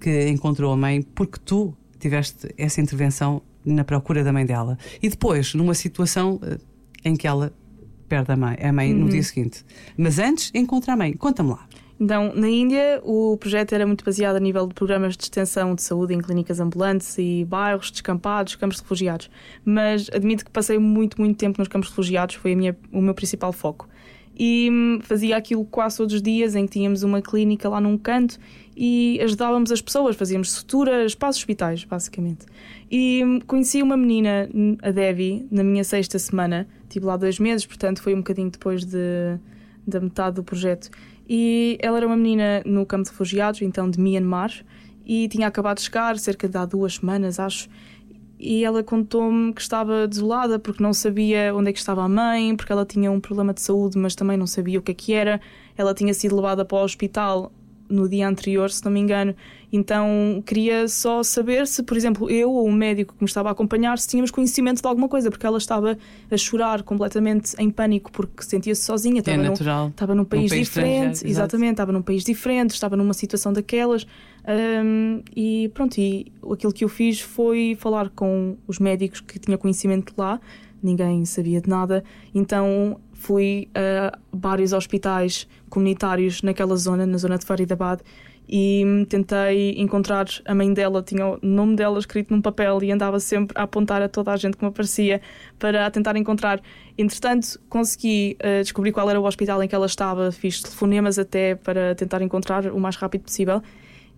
que 0.00 0.28
encontrou 0.28 0.72
a 0.72 0.76
mãe 0.76 1.02
porque 1.02 1.38
tu 1.44 1.74
tiveste 1.98 2.48
essa 2.56 2.80
intervenção 2.80 3.42
na 3.64 3.84
procura 3.84 4.24
da 4.24 4.32
mãe 4.32 4.46
dela. 4.46 4.78
E 5.02 5.08
depois, 5.08 5.54
numa 5.54 5.74
situação 5.74 6.40
eh, 6.42 6.58
em 7.04 7.14
que 7.16 7.26
ela 7.26 7.52
perde 8.08 8.32
a 8.32 8.36
mãe, 8.36 8.56
a 8.60 8.72
mãe 8.72 8.92
Uhum. 8.92 9.00
no 9.00 9.08
dia 9.08 9.22
seguinte. 9.22 9.64
Mas 9.96 10.18
antes, 10.18 10.50
encontra 10.54 10.94
a 10.94 10.96
mãe. 10.96 11.12
Conta-me 11.12 11.50
lá. 11.50 11.66
Então, 12.00 12.32
na 12.34 12.48
Índia, 12.48 12.98
o 13.04 13.36
projeto 13.36 13.74
era 13.74 13.86
muito 13.86 14.02
baseado 14.02 14.36
a 14.36 14.40
nível 14.40 14.66
de 14.66 14.72
programas 14.72 15.18
de 15.18 15.24
extensão 15.24 15.74
de 15.74 15.82
saúde 15.82 16.14
em 16.14 16.18
clínicas 16.18 16.58
ambulantes 16.58 17.18
e 17.18 17.44
bairros 17.44 17.90
descampados, 17.90 18.56
campos 18.56 18.78
de 18.78 18.82
refugiados. 18.82 19.30
Mas 19.62 20.08
admito 20.10 20.42
que 20.42 20.50
passei 20.50 20.78
muito, 20.78 21.20
muito 21.20 21.36
tempo 21.36 21.58
nos 21.58 21.68
campos 21.68 21.88
de 21.88 21.92
refugiados, 21.92 22.36
foi 22.36 22.54
minha, 22.54 22.74
o 22.90 23.02
meu 23.02 23.12
principal 23.12 23.52
foco. 23.52 23.86
E 24.34 24.70
hum, 24.72 25.00
fazia 25.02 25.36
aquilo 25.36 25.62
quase 25.66 25.98
todos 25.98 26.14
os 26.14 26.22
dias, 26.22 26.56
em 26.56 26.64
que 26.64 26.72
tínhamos 26.72 27.02
uma 27.02 27.20
clínica 27.20 27.68
lá 27.68 27.78
num 27.82 27.98
canto 27.98 28.38
e 28.74 29.20
ajudávamos 29.22 29.70
as 29.70 29.82
pessoas, 29.82 30.16
fazíamos 30.16 30.50
sutura, 30.50 31.04
espaços 31.04 31.42
hospitais, 31.42 31.84
basicamente. 31.84 32.46
E 32.90 33.22
hum, 33.22 33.40
conheci 33.46 33.82
uma 33.82 33.98
menina, 33.98 34.48
a 34.80 34.90
Devi, 34.90 35.46
na 35.50 35.62
minha 35.62 35.84
sexta 35.84 36.18
semana, 36.18 36.66
tive 36.88 37.04
lá 37.04 37.18
dois 37.18 37.38
meses, 37.38 37.66
portanto 37.66 38.00
foi 38.00 38.14
um 38.14 38.18
bocadinho 38.18 38.48
depois 38.48 38.86
de, 38.86 39.36
da 39.86 40.00
metade 40.00 40.36
do 40.36 40.42
projeto. 40.42 40.90
E 41.32 41.78
ela 41.80 41.98
era 41.98 42.08
uma 42.08 42.16
menina 42.16 42.60
no 42.66 42.84
campo 42.84 43.04
de 43.04 43.10
refugiados, 43.10 43.62
então 43.62 43.88
de 43.88 44.00
Myanmar, 44.00 44.52
e 45.06 45.28
tinha 45.28 45.46
acabado 45.46 45.76
de 45.76 45.84
chegar, 45.84 46.18
cerca 46.18 46.48
de 46.48 46.58
há 46.58 46.64
duas 46.64 46.96
semanas, 46.96 47.38
acho. 47.38 47.68
E 48.36 48.64
ela 48.64 48.82
contou-me 48.82 49.52
que 49.52 49.60
estava 49.60 50.08
desolada 50.08 50.58
porque 50.58 50.82
não 50.82 50.92
sabia 50.92 51.54
onde 51.54 51.70
é 51.70 51.72
que 51.72 51.78
estava 51.78 52.02
a 52.02 52.08
mãe, 52.08 52.56
porque 52.56 52.72
ela 52.72 52.84
tinha 52.84 53.12
um 53.12 53.20
problema 53.20 53.54
de 53.54 53.60
saúde, 53.60 53.96
mas 53.96 54.16
também 54.16 54.36
não 54.36 54.46
sabia 54.46 54.80
o 54.80 54.82
que 54.82 54.90
é 54.90 54.94
que 54.94 55.12
era. 55.12 55.40
Ela 55.76 55.94
tinha 55.94 56.12
sido 56.12 56.34
levada 56.34 56.64
para 56.64 56.78
o 56.78 56.82
hospital 56.82 57.52
no 57.88 58.08
dia 58.08 58.26
anterior, 58.26 58.68
se 58.68 58.84
não 58.84 58.90
me 58.90 58.98
engano. 58.98 59.32
Então 59.72 60.42
queria 60.44 60.88
só 60.88 61.22
saber 61.22 61.66
se, 61.66 61.82
por 61.82 61.96
exemplo, 61.96 62.28
eu 62.28 62.50
ou 62.50 62.66
o 62.66 62.72
médico 62.72 63.14
que 63.16 63.22
me 63.22 63.28
estava 63.28 63.48
a 63.48 63.52
acompanhar, 63.52 63.98
se 63.98 64.08
tínhamos 64.08 64.30
conhecimento 64.30 64.82
de 64.82 64.88
alguma 64.88 65.08
coisa, 65.08 65.30
porque 65.30 65.46
ela 65.46 65.58
estava 65.58 65.96
a 66.30 66.36
chorar 66.36 66.82
completamente 66.82 67.54
em 67.58 67.70
pânico 67.70 68.10
porque 68.10 68.42
sentia-se 68.42 68.82
sozinha. 68.82 69.18
É 69.18 69.20
estava 69.20 69.36
num- 69.36 69.44
natural. 69.44 69.88
Estava 69.88 70.14
num 70.14 70.24
país, 70.24 70.50
país 70.50 70.66
diferente, 70.68 71.26
exatamente, 71.26 71.70
estava 71.72 71.92
num 71.92 72.02
país 72.02 72.24
diferente, 72.24 72.70
estava 72.70 72.96
numa 72.96 73.14
situação 73.14 73.52
daquelas. 73.52 74.06
hum, 74.84 75.22
e 75.36 75.70
pronto, 75.74 75.98
e 75.98 76.32
aquilo 76.52 76.72
que 76.72 76.84
eu 76.84 76.88
fiz 76.88 77.20
foi 77.20 77.76
falar 77.78 78.10
com 78.10 78.56
os 78.66 78.78
médicos 78.78 79.20
que 79.20 79.38
tinha 79.38 79.56
conhecimento 79.58 80.12
lá, 80.16 80.40
ninguém 80.82 81.24
sabia 81.26 81.60
de 81.60 81.68
nada, 81.68 82.02
então 82.34 82.98
fui 83.12 83.68
a 83.74 84.18
vários 84.32 84.72
hospitais 84.72 85.46
comunitários 85.68 86.42
naquela 86.42 86.74
zona, 86.76 87.04
na 87.06 87.18
zona 87.18 87.38
de 87.38 87.44
Faridabad. 87.44 88.00
E 88.52 89.06
tentei 89.08 89.76
encontrar 89.78 90.26
a 90.44 90.52
mãe 90.52 90.74
dela, 90.74 91.04
tinha 91.04 91.24
o 91.24 91.38
nome 91.40 91.76
dela 91.76 92.00
escrito 92.00 92.34
num 92.34 92.42
papel 92.42 92.82
e 92.82 92.90
andava 92.90 93.20
sempre 93.20 93.56
a 93.56 93.62
apontar 93.62 94.02
a 94.02 94.08
toda 94.08 94.32
a 94.32 94.36
gente 94.36 94.56
que 94.56 94.64
me 94.64 94.70
aparecia 94.70 95.20
para 95.56 95.88
tentar 95.88 96.16
encontrar. 96.16 96.60
Entretanto, 96.98 97.60
consegui 97.68 98.36
eh, 98.40 98.62
descobrir 98.62 98.90
qual 98.90 99.08
era 99.08 99.20
o 99.20 99.24
hospital 99.24 99.62
em 99.62 99.68
que 99.68 99.74
ela 99.74 99.86
estava, 99.86 100.32
fiz 100.32 100.60
telefonemas 100.60 101.16
até 101.16 101.54
para 101.54 101.94
tentar 101.94 102.22
encontrar 102.22 102.66
o 102.66 102.80
mais 102.80 102.96
rápido 102.96 103.22
possível. 103.22 103.62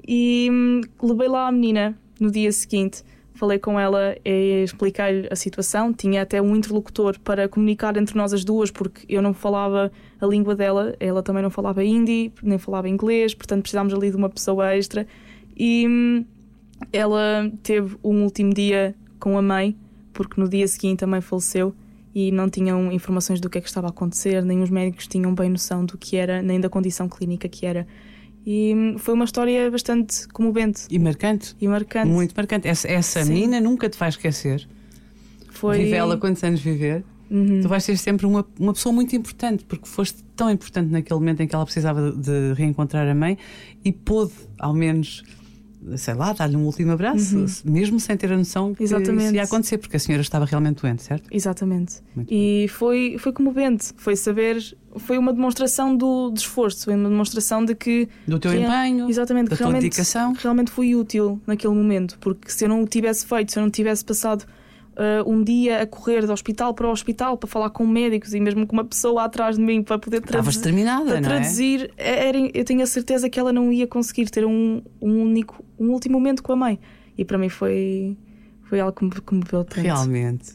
E 0.09 0.49
hum, 0.51 0.81
levei 1.03 1.29
lá 1.29 1.49
a 1.49 1.53
menina 1.53 1.95
no 2.18 2.31
dia 2.31 2.51
seguinte, 2.53 3.05
falei 3.43 3.59
com 3.59 3.79
ela 3.79 4.17
e 4.25 4.63
expliquei-lhe 4.63 5.27
a 5.29 5.35
situação. 5.35 5.93
Tinha 5.93 6.23
até 6.23 6.41
um 6.41 6.55
interlocutor 6.55 7.19
para 7.19 7.49
comunicar 7.49 7.97
entre 7.97 8.17
nós 8.17 8.33
as 8.33 8.45
duas, 8.45 8.71
porque 8.71 9.05
eu 9.09 9.21
não 9.21 9.35
falava 9.35 9.91
a 10.21 10.27
língua 10.27 10.55
dela, 10.55 10.95
ela 11.01 11.25
também 11.25 11.43
não 11.43 11.51
falava 11.51 11.83
hindi, 11.83 12.33
nem 12.41 12.57
falava 12.57 12.89
inglês, 12.89 13.35
portanto 13.35 13.63
precisámos 13.63 13.93
ali 13.93 14.11
de 14.11 14.17
uma 14.17 14.29
pessoa 14.29 14.73
extra. 14.77 15.09
E 15.57 15.89
hum, 15.89 16.25
ela 16.93 17.51
teve 17.65 17.97
um 18.05 18.23
último 18.23 18.55
dia 18.55 18.95
com 19.19 19.37
a 19.37 19.43
mãe, 19.43 19.77
porque 20.13 20.41
no 20.41 20.49
dia 20.49 20.69
seguinte 20.69 21.03
a 21.03 21.07
mãe 21.09 21.21
faleceu 21.21 21.75
e 22.15 22.31
não 22.31 22.49
tinham 22.49 22.93
informações 22.93 23.41
do 23.41 23.51
que 23.51 23.59
é 23.59 23.61
que 23.61 23.67
estava 23.67 23.89
a 23.89 23.91
acontecer, 23.91 24.45
nem 24.45 24.63
os 24.63 24.71
médicos 24.71 25.09
tinham 25.09 25.35
bem 25.35 25.51
noção 25.51 25.85
do 25.85 25.99
que 25.99 26.17
era, 26.17 26.41
nem 26.41 26.61
da 26.61 26.69
condição 26.69 27.09
clínica 27.09 27.49
que 27.49 27.67
era. 27.67 27.89
E 28.45 28.97
foi 28.99 29.15
uma 29.15 29.25
história 29.25 29.71
bastante 29.71 30.27
comovente 30.29 30.83
E 30.91 30.99
marcante. 30.99 31.55
e 31.61 31.69
marcante. 31.69 32.09
Muito 32.09 32.35
marcante. 32.37 32.67
Essa, 32.67 32.89
essa 32.89 33.25
menina 33.25 33.61
nunca 33.61 33.89
te 33.89 33.97
vai 33.99 34.09
esquecer. 34.09 34.67
Foi... 35.51 35.79
Vive 35.79 35.93
ela 35.93 36.17
quantos 36.17 36.43
anos 36.43 36.61
viver. 36.61 37.05
Uhum. 37.31 37.61
Tu 37.63 37.69
vais 37.69 37.83
ser 37.83 37.97
sempre 37.97 38.27
uma, 38.27 38.45
uma 38.59 38.75
pessoa 38.75 38.93
muito 38.93 39.17
importante, 39.17 39.65
porque 39.65 39.89
foste 39.89 40.23
tão 40.37 40.51
importante 40.51 40.91
naquele 40.91 41.19
momento 41.19 41.41
em 41.41 41.47
que 41.47 41.55
ela 41.55 41.65
precisava 41.65 42.13
de, 42.13 42.19
de 42.21 42.53
reencontrar 42.55 43.09
a 43.09 43.15
mãe 43.15 43.39
e 43.85 43.91
pôde, 43.91 44.33
ao 44.59 44.75
menos, 44.75 45.23
sei 45.97 46.14
lá, 46.14 46.33
dar-lhe 46.33 46.57
um 46.57 46.64
último 46.64 46.92
abraço, 46.92 47.45
mesmo 47.64 47.99
sem 47.99 48.16
ter 48.16 48.33
a 48.33 48.37
noção 48.37 48.75
que 48.75 48.81
Uhum. 48.83 48.87
Exatamente. 48.87 49.25
isso 49.27 49.35
ia 49.35 49.42
acontecer, 49.42 49.79
porque 49.79 49.97
a 49.97 50.01
senhora 50.01 50.23
estava 50.23 50.45
realmente 50.45 50.81
doente, 50.83 51.03
certo? 51.03 51.29
Exatamente. 51.31 51.95
Muito 52.14 52.33
e 52.33 52.66
foi, 52.68 53.16
foi 53.18 53.33
comovente. 53.33 53.92
Foi 53.97 54.14
saber. 54.16 54.62
Foi 54.97 55.16
uma 55.16 55.33
demonstração 55.33 55.97
do, 55.97 56.31
de 56.31 56.40
esforço, 56.40 56.85
foi 56.85 56.95
uma 56.95 57.09
demonstração 57.09 57.64
de 57.64 57.75
que. 57.75 58.09
Do 58.29 58.38
teu 58.38 58.51
Real- 58.51 58.64
empenho, 58.71 59.09
Exatamente, 59.09 59.45
da 59.49 59.51
que 59.51 59.57
tua 59.57 59.66
realmente, 59.68 59.83
dedicação. 59.85 60.35
que 60.35 60.42
realmente 60.42 60.71
foi 60.71 60.95
útil 60.95 61.40
naquele 61.47 61.73
momento, 61.75 62.18
porque 62.21 62.51
se 62.51 62.64
eu 62.64 62.68
não 62.68 62.83
o 62.83 62.87
tivesse 62.87 63.25
feito, 63.27 63.53
se 63.53 63.59
eu 63.59 63.62
não 63.62 63.71
tivesse 63.71 64.05
passado 64.05 64.45
ah, 64.97 65.23
um 65.27 65.43
dia 65.43 65.83
a 65.83 65.87
correr 65.87 66.27
do 66.27 66.33
hospital 66.33 66.75
para 66.75 66.87
o 66.87 66.91
hospital 66.91 67.37
para 67.39 67.49
falar 67.49 67.71
com 67.71 67.87
médicos 67.87 68.35
e 68.35 68.41
mesmo 68.41 68.67
com 68.67 68.75
uma 68.77 68.85
pessoa 68.85 69.25
atrás 69.25 69.57
de 69.57 69.63
mim 69.63 69.83
para 69.83 69.99
poder 69.99 70.21
traduzir, 70.21 70.59
determinada, 70.59 71.05
para 71.07 71.19
é? 71.19 71.21
traduzir 71.21 71.91
era- 71.97 72.39
eu 72.55 72.65
tenho 72.65 72.83
a 72.83 72.87
certeza 72.87 73.29
que 73.31 73.39
ela 73.41 73.53
não 73.53 73.73
ia 73.73 73.87
conseguir 73.87 74.29
ter 74.31 74.45
um, 74.45 74.83
um 75.01 75.23
único, 75.23 75.65
um 75.79 75.91
último 75.91 76.15
momento 76.19 76.43
com 76.43 76.53
a 76.53 76.57
mãe. 76.57 76.79
E 77.17 77.25
para 77.25 77.37
mim 77.39 77.49
foi, 77.49 78.17
foi 78.65 78.81
algo 78.81 78.97
que 78.97 79.05
me 79.05 79.11
comoveu 79.11 79.65
tanto. 79.65 79.81
Realmente. 79.83 80.53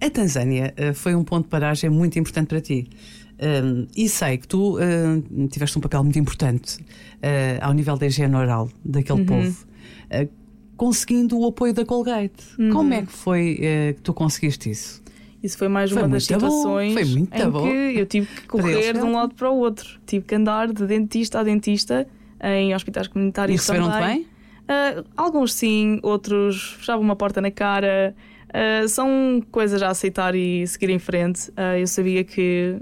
A 0.00 0.10
Tanzânia 0.10 0.72
eh, 0.76 0.92
foi 0.92 1.14
um 1.14 1.24
ponto 1.24 1.44
de 1.44 1.50
paragem 1.50 1.88
muito 1.90 2.18
importante 2.18 2.48
para 2.48 2.60
ti. 2.60 2.88
Um, 3.36 3.86
e 3.96 4.08
sei 4.08 4.38
que 4.38 4.46
tu 4.46 4.78
uh, 4.78 5.48
tiveste 5.48 5.76
um 5.76 5.80
papel 5.80 6.04
muito 6.04 6.18
importante 6.18 6.78
uh, 6.80 7.58
ao 7.60 7.72
nível 7.72 7.96
da 7.98 8.06
higiene 8.06 8.34
oral 8.36 8.70
daquele 8.84 9.20
Uhum. 9.20 9.26
povo, 9.26 9.66
uh, 10.12 10.28
conseguindo 10.76 11.38
o 11.38 11.46
apoio 11.46 11.72
da 11.72 11.84
Colgate. 11.84 12.44
Uhum. 12.58 12.70
Como 12.70 12.94
é 12.94 13.02
que 13.02 13.12
foi 13.12 13.54
uh, 13.60 13.94
que 13.94 14.02
tu 14.02 14.12
conseguiste 14.12 14.70
isso? 14.70 15.02
Isso 15.42 15.58
foi 15.58 15.68
mais 15.68 15.90
Foi 15.90 16.00
uma 16.02 16.08
das 16.08 16.26
bom, 16.26 16.34
situações 16.34 16.92
foi 16.94 17.04
muito 17.04 17.34
em 17.36 17.50
bom. 17.50 17.62
que 17.62 17.98
eu 17.98 18.06
tive 18.06 18.26
que 18.26 18.46
correr 18.46 18.94
de 18.94 19.00
um 19.00 19.12
lado 19.12 19.34
para 19.34 19.50
o 19.50 19.58
outro. 19.58 20.00
Tive 20.06 20.24
que 20.24 20.34
andar 20.34 20.72
de 20.72 20.86
dentista 20.86 21.40
a 21.40 21.42
dentista 21.42 22.06
em 22.42 22.74
hospitais 22.74 23.06
E 23.06 23.10
comunitários 23.10 23.60
receberam-te 23.60 23.92
também. 23.92 24.16
bem? 24.20 24.26
Ah, 24.66 25.04
alguns 25.14 25.52
sim, 25.52 26.00
outros 26.02 26.76
fechavam 26.78 27.02
uma 27.04 27.14
porta 27.14 27.42
na 27.42 27.50
cara. 27.50 28.14
Ah, 28.54 28.88
são 28.88 29.42
coisas 29.50 29.82
a 29.82 29.88
aceitar 29.90 30.34
e 30.34 30.66
seguir 30.66 30.88
em 30.88 30.98
frente. 30.98 31.52
Ah, 31.56 31.78
eu 31.78 31.86
sabia 31.86 32.24
que 32.24 32.76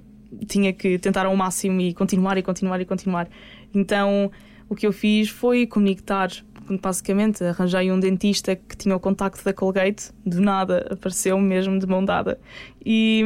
tinha 0.46 0.72
que 0.72 0.98
tentar 1.00 1.26
ao 1.26 1.34
máximo 1.34 1.80
e 1.80 1.92
continuar 1.92 2.38
e 2.38 2.42
continuar 2.42 2.80
e 2.80 2.84
continuar. 2.84 3.28
Então 3.74 4.30
o 4.68 4.76
que 4.76 4.86
eu 4.86 4.92
fiz 4.92 5.28
foi 5.28 5.66
conectar 5.66 6.30
basicamente 6.80 7.42
arranjei 7.44 7.90
um 7.90 7.98
dentista 7.98 8.54
que 8.56 8.76
tinha 8.76 8.94
o 8.94 9.00
contacto 9.00 9.44
da 9.44 9.52
Colgate, 9.52 10.10
do 10.24 10.40
nada 10.40 10.86
apareceu 10.90 11.38
mesmo 11.38 11.78
de 11.78 11.86
mão 11.86 12.04
dada. 12.04 12.38
E, 12.84 13.24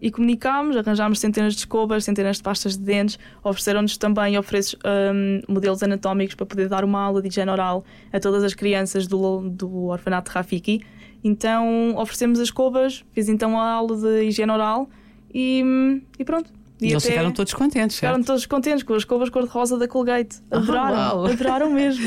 e 0.00 0.10
comunicámos, 0.10 0.76
arranjámos 0.76 1.18
centenas 1.18 1.54
de 1.54 1.60
escovas, 1.60 2.04
centenas 2.04 2.36
de 2.36 2.42
pastas 2.42 2.76
de 2.76 2.84
dentes, 2.84 3.18
ofereceram-nos 3.42 3.96
também 3.96 4.36
ofereço, 4.38 4.76
um, 4.84 5.40
modelos 5.52 5.82
anatómicos 5.82 6.34
para 6.34 6.46
poder 6.46 6.68
dar 6.68 6.84
uma 6.84 7.00
aula 7.00 7.22
de 7.22 7.28
higiene 7.28 7.50
oral 7.50 7.84
a 8.12 8.20
todas 8.20 8.42
as 8.42 8.54
crianças 8.54 9.06
do, 9.06 9.48
do 9.48 9.86
orfanato 9.86 10.30
Rafiki. 10.30 10.80
Então 11.22 11.96
oferecemos 11.96 12.38
as 12.38 12.48
escovas, 12.48 13.04
fiz 13.12 13.28
então 13.28 13.58
a 13.58 13.70
aula 13.70 13.96
de 13.96 14.24
higiene 14.24 14.52
oral 14.52 14.88
e, 15.32 16.02
e 16.18 16.24
pronto. 16.24 16.63
E, 16.84 16.88
e 16.88 16.92
eles 16.92 17.04
ficaram 17.04 17.32
todos 17.32 17.54
contentes, 17.54 17.96
Ficaram 17.96 18.16
certo? 18.16 18.26
todos 18.26 18.46
contentes 18.46 18.82
com 18.82 18.92
as 18.92 19.02
escovas 19.02 19.30
cor-de-rosa 19.30 19.78
da 19.78 19.88
Colgate. 19.88 20.36
Ah, 20.50 20.58
adoraram, 20.58 21.22
oh, 21.22 21.26
adoraram 21.32 21.70
mesmo. 21.70 22.04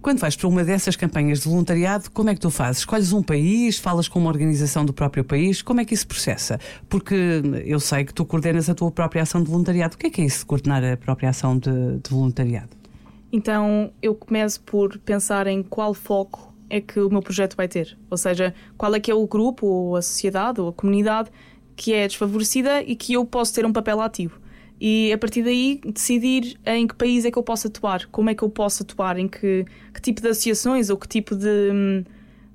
Quando 0.00 0.20
vais 0.20 0.36
para 0.36 0.48
uma 0.48 0.64
dessas 0.64 0.96
campanhas 0.96 1.40
de 1.40 1.48
voluntariado, 1.48 2.10
como 2.12 2.30
é 2.30 2.34
que 2.34 2.40
tu 2.40 2.50
fazes? 2.50 2.78
Escolhes 2.78 3.12
um 3.12 3.22
país, 3.22 3.78
falas 3.78 4.08
com 4.08 4.18
uma 4.18 4.30
organização 4.30 4.84
do 4.84 4.92
próprio 4.92 5.24
país, 5.24 5.60
como 5.60 5.80
é 5.80 5.84
que 5.84 5.92
isso 5.92 6.06
processa? 6.06 6.58
Porque 6.88 7.42
eu 7.66 7.78
sei 7.80 8.04
que 8.04 8.14
tu 8.14 8.24
coordenas 8.24 8.70
a 8.70 8.74
tua 8.74 8.90
própria 8.90 9.22
ação 9.22 9.42
de 9.42 9.50
voluntariado. 9.50 9.96
O 9.96 9.98
que 9.98 10.06
é 10.06 10.10
que 10.10 10.22
é 10.22 10.24
isso 10.24 10.40
de 10.40 10.46
coordenar 10.46 10.82
a 10.84 10.96
própria 10.96 11.28
ação 11.28 11.58
de, 11.58 11.98
de 11.98 12.10
voluntariado? 12.10 12.70
Então 13.32 13.92
eu 14.00 14.14
começo 14.14 14.60
por 14.62 14.96
pensar 14.98 15.46
em 15.46 15.62
qual 15.62 15.92
foco 15.92 16.54
é 16.70 16.80
que 16.80 17.00
o 17.00 17.10
meu 17.10 17.20
projeto 17.20 17.56
vai 17.56 17.66
ter. 17.66 17.98
Ou 18.10 18.16
seja, 18.16 18.54
qual 18.76 18.94
é 18.94 19.00
que 19.00 19.10
é 19.10 19.14
o 19.14 19.26
grupo, 19.26 19.66
ou 19.66 19.96
a 19.96 20.02
sociedade, 20.02 20.60
ou 20.60 20.68
a 20.68 20.72
comunidade 20.72 21.30
que 21.78 21.94
é 21.94 22.08
desfavorecida 22.08 22.82
e 22.82 22.96
que 22.96 23.12
eu 23.12 23.24
posso 23.24 23.54
ter 23.54 23.64
um 23.64 23.72
papel 23.72 24.00
ativo. 24.00 24.40
E 24.80 25.12
a 25.12 25.18
partir 25.18 25.42
daí 25.42 25.80
decidir 25.84 26.58
em 26.66 26.86
que 26.88 26.94
país 26.94 27.24
é 27.24 27.30
que 27.30 27.38
eu 27.38 27.42
posso 27.42 27.68
atuar, 27.68 28.06
como 28.06 28.30
é 28.30 28.34
que 28.34 28.42
eu 28.42 28.50
posso 28.50 28.82
atuar, 28.82 29.16
em 29.16 29.28
que, 29.28 29.64
que 29.94 30.00
tipo 30.00 30.20
de 30.20 30.28
associações 30.28 30.90
ou 30.90 30.96
que 30.96 31.06
tipo 31.06 31.36
de, 31.36 32.04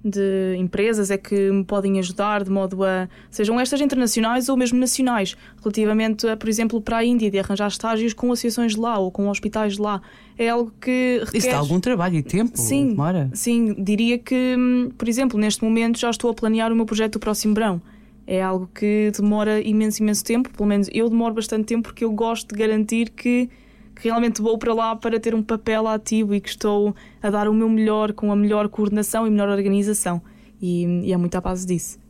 de 0.04 0.56
empresas 0.58 1.10
é 1.10 1.18
que 1.18 1.52
me 1.52 1.64
podem 1.64 2.00
ajudar 2.00 2.44
de 2.44 2.50
modo 2.50 2.84
a. 2.84 3.08
sejam 3.32 3.60
estas 3.60 3.80
internacionais 3.80 4.50
ou 4.50 4.58
mesmo 4.58 4.78
nacionais, 4.78 5.38
relativamente, 5.62 6.28
a, 6.28 6.36
por 6.36 6.50
exemplo, 6.50 6.82
para 6.82 6.98
a 6.98 7.06
Índia, 7.06 7.32
de 7.32 7.40
arranjar 7.40 7.70
estágios 7.70 8.14
com 8.14 8.30
associações 8.32 8.74
de 8.74 8.80
lá 8.80 8.98
ou 9.00 9.10
com 9.10 9.30
hospitais 9.30 9.76
de 9.76 9.82
lá. 9.82 10.02
É 10.38 10.50
algo 10.50 10.72
que. 10.82 11.22
Requer... 11.26 11.38
Isso 11.38 11.50
dá 11.50 11.58
algum 11.58 11.80
trabalho 11.80 12.18
e 12.18 12.24
tempo? 12.24 12.58
Sim, 12.58 12.90
demora. 12.90 13.30
sim, 13.34 13.74
diria 13.82 14.18
que, 14.18 14.58
por 14.98 15.08
exemplo, 15.08 15.40
neste 15.40 15.64
momento 15.64 15.98
já 15.98 16.10
estou 16.10 16.30
a 16.30 16.34
planear 16.34 16.74
o 16.74 16.76
meu 16.76 16.86
projeto 16.86 17.14
do 17.14 17.20
próximo 17.20 17.54
verão 17.54 17.82
é 18.26 18.42
algo 18.42 18.70
que 18.74 19.12
demora 19.16 19.62
imenso, 19.62 20.02
imenso 20.02 20.24
tempo. 20.24 20.50
Pelo 20.50 20.68
menos 20.68 20.90
eu 20.94 21.10
demoro 21.10 21.34
bastante 21.34 21.66
tempo 21.66 21.84
porque 21.90 22.04
eu 22.04 22.12
gosto 22.12 22.54
de 22.54 22.60
garantir 22.60 23.10
que, 23.10 23.50
que, 23.96 24.04
realmente 24.04 24.42
vou 24.42 24.58
para 24.58 24.74
lá 24.74 24.96
para 24.96 25.20
ter 25.20 25.36
um 25.36 25.44
papel 25.44 25.88
ativo 25.88 26.34
e 26.34 26.42
que 26.42 26.50
estou 26.50 26.96
a 27.22 27.30
dar 27.30 27.48
o 27.48 27.54
meu 27.54 27.70
melhor 27.70 28.14
com 28.14 28.32
a 28.32 28.36
melhor 28.36 28.70
coordenação 28.70 29.28
e 29.28 29.30
melhor 29.30 29.50
organização. 29.50 30.22
E, 30.62 30.84
e 31.06 31.14
é 31.14 31.18
muito 31.18 31.36
à 31.36 31.42
base 31.42 31.66
disso. 31.68 32.02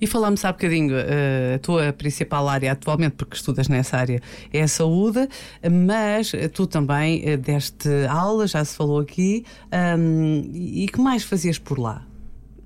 E 0.00 0.06
falámos 0.06 0.44
há 0.44 0.52
bocadinho, 0.52 0.94
eh, 0.94 1.54
a 1.54 1.58
tua 1.58 1.92
principal 1.92 2.48
área 2.48 2.72
atualmente, 2.72 3.14
porque 3.16 3.34
estudas 3.34 3.66
nessa 3.66 3.96
área, 3.96 4.20
é 4.52 4.62
a 4.62 4.68
saúde, 4.68 5.26
mas 5.70 6.32
tu 6.52 6.66
também 6.66 7.22
eh, 7.24 7.38
deste 7.38 7.88
aula, 8.08 8.46
já 8.46 8.62
se 8.62 8.76
falou 8.76 9.00
aqui, 9.00 9.44
e 10.52 10.86
que 10.92 11.00
mais 11.00 11.24
fazias 11.24 11.58
por 11.58 11.78
lá? 11.78 12.04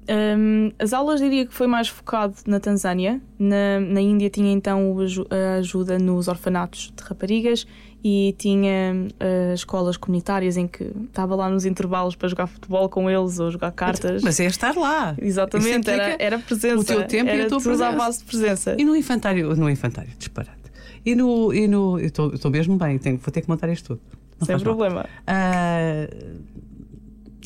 Um, 0.09 0.73
as 0.79 0.95
aulas 0.95 1.21
diria 1.21 1.45
que 1.45 1.53
foi 1.53 1.67
mais 1.67 1.89
focado 1.89 2.35
na 2.47 2.59
Tanzânia. 2.59 3.21
Na, 3.39 3.79
na 3.79 4.01
Índia 4.01 4.31
tinha 4.31 4.51
então 4.51 4.97
a 5.31 5.59
ajuda 5.59 5.99
nos 5.99 6.29
orfanatos 6.29 6.93
de 6.97 7.03
raparigas 7.03 7.67
e 8.03 8.35
tinha 8.39 8.95
uh, 8.95 9.55
escolas 9.55 9.99
comunitárias 9.99 10.57
em 10.57 10.67
que 10.67 10.85
estava 11.05 11.35
lá 11.35 11.51
nos 11.51 11.67
intervalos 11.67 12.17
para 12.17 12.27
jogar 12.29 12.47
futebol 12.47 12.89
com 12.89 13.11
eles 13.11 13.39
ou 13.39 13.51
jogar 13.51 13.71
cartas. 13.73 14.23
Mas 14.23 14.41
é 14.41 14.47
estar 14.47 14.75
lá. 14.77 15.15
Exatamente, 15.21 15.91
era, 15.91 16.17
era 16.19 16.39
presença. 16.39 16.79
O 16.79 16.85
teu 16.85 17.07
tempo 17.07 17.29
era 17.29 17.43
e 17.43 17.45
a 17.45 17.49
tua 17.49 17.61
presença. 17.61 17.89
à 17.89 17.93
base 17.93 18.19
de 18.21 18.25
presença. 18.25 18.77
E 18.79 18.85
no 18.85 18.97
infantário, 18.97 19.55
no 19.55 19.69
infantário, 19.69 20.11
disparate. 20.19 20.57
E 21.05 21.15
no. 21.15 21.53
E 21.53 21.69
no 21.69 21.99
estou 22.01 22.51
mesmo 22.51 22.79
bem, 22.79 22.99
tenho, 22.99 23.19
vou 23.19 23.31
ter 23.31 23.43
que 23.43 23.49
montar 23.49 23.69
isto 23.69 23.89
tudo. 23.89 24.01
Não 24.41 24.47
Sem 24.47 24.59
problema. 24.59 25.05
Uh, 25.29 26.39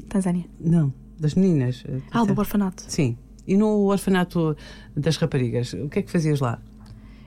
Tanzânia. 0.09 0.45
Não 0.61 1.02
das 1.23 1.35
meninas. 1.35 1.85
Eh, 1.89 2.01
ah, 2.11 2.25
do 2.25 2.39
orfanato. 2.39 2.85
Sim. 2.89 3.17
E 3.47 3.57
no 3.57 3.87
orfanato 3.87 4.57
das 4.95 5.17
raparigas, 5.17 5.73
o 5.73 5.89
que 5.89 6.01
é 6.01 6.03
que 6.03 6.11
fazias 6.11 6.41
lá? 6.41 6.61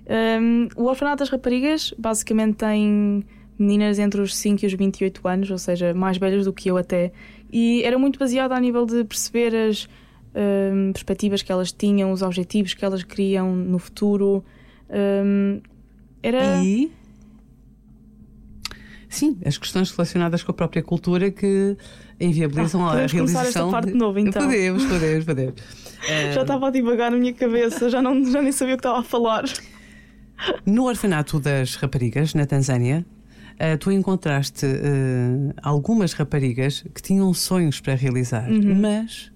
Um, 0.07 0.67
o 0.75 0.83
orfanato 0.85 1.19
das 1.19 1.29
raparigas 1.29 1.93
basicamente 1.97 2.57
tem 2.57 3.25
meninas 3.57 3.97
entre 3.97 4.21
os 4.21 4.35
5 4.35 4.63
e 4.63 4.67
os 4.67 4.73
28 4.73 5.27
anos, 5.27 5.49
ou 5.49 5.57
seja, 5.57 5.93
mais 5.93 6.17
velhas 6.17 6.45
do 6.45 6.53
que 6.53 6.69
eu 6.69 6.77
até, 6.77 7.11
e 7.51 7.81
era 7.83 7.97
muito 7.97 8.19
baseado 8.19 8.51
a 8.51 8.59
nível 8.59 8.85
de 8.85 9.03
perceber 9.05 9.55
as 9.55 9.87
um, 10.35 10.91
perspectivas 10.91 11.41
que 11.41 11.51
elas 11.51 11.71
tinham, 11.71 12.11
os 12.11 12.21
objetivos 12.21 12.73
que 12.73 12.83
elas 12.83 13.03
queriam 13.03 13.55
no 13.55 13.79
futuro. 13.79 14.43
Um, 14.89 15.61
era. 16.21 16.63
E? 16.63 16.91
Sim, 19.15 19.37
as 19.45 19.57
questões 19.57 19.89
relacionadas 19.91 20.43
com 20.43 20.51
a 20.51 20.53
própria 20.53 20.83
cultura 20.83 21.31
que 21.31 21.77
inviabilizam 22.19 22.85
ah, 22.85 22.91
a 22.91 23.07
realização. 23.07 23.47
esta 23.47 23.67
parte 23.69 23.91
de 23.93 23.97
novo, 23.97 24.19
então. 24.19 24.43
Podemos, 24.43 24.83
podemos, 24.85 25.23
podemos. 25.23 25.55
já 26.33 26.41
estava 26.41 26.67
a 26.67 26.69
divagar 26.69 27.11
na 27.11 27.17
minha 27.17 27.33
cabeça, 27.33 27.89
já, 27.89 28.01
não, 28.01 28.25
já 28.29 28.41
nem 28.41 28.51
sabia 28.51 28.73
o 28.73 28.77
que 28.77 28.81
estava 28.81 28.99
a 28.99 29.03
falar. 29.03 29.45
No 30.65 30.83
orfanato 30.83 31.39
das 31.39 31.75
raparigas, 31.75 32.33
na 32.33 32.45
Tanzânia, 32.45 33.05
uh, 33.53 33.77
tu 33.77 33.89
encontraste 33.89 34.65
uh, 34.65 35.53
algumas 35.63 36.11
raparigas 36.11 36.83
que 36.93 37.01
tinham 37.01 37.33
sonhos 37.33 37.79
para 37.79 37.95
realizar, 37.95 38.49
uhum. 38.51 38.75
mas. 38.75 39.31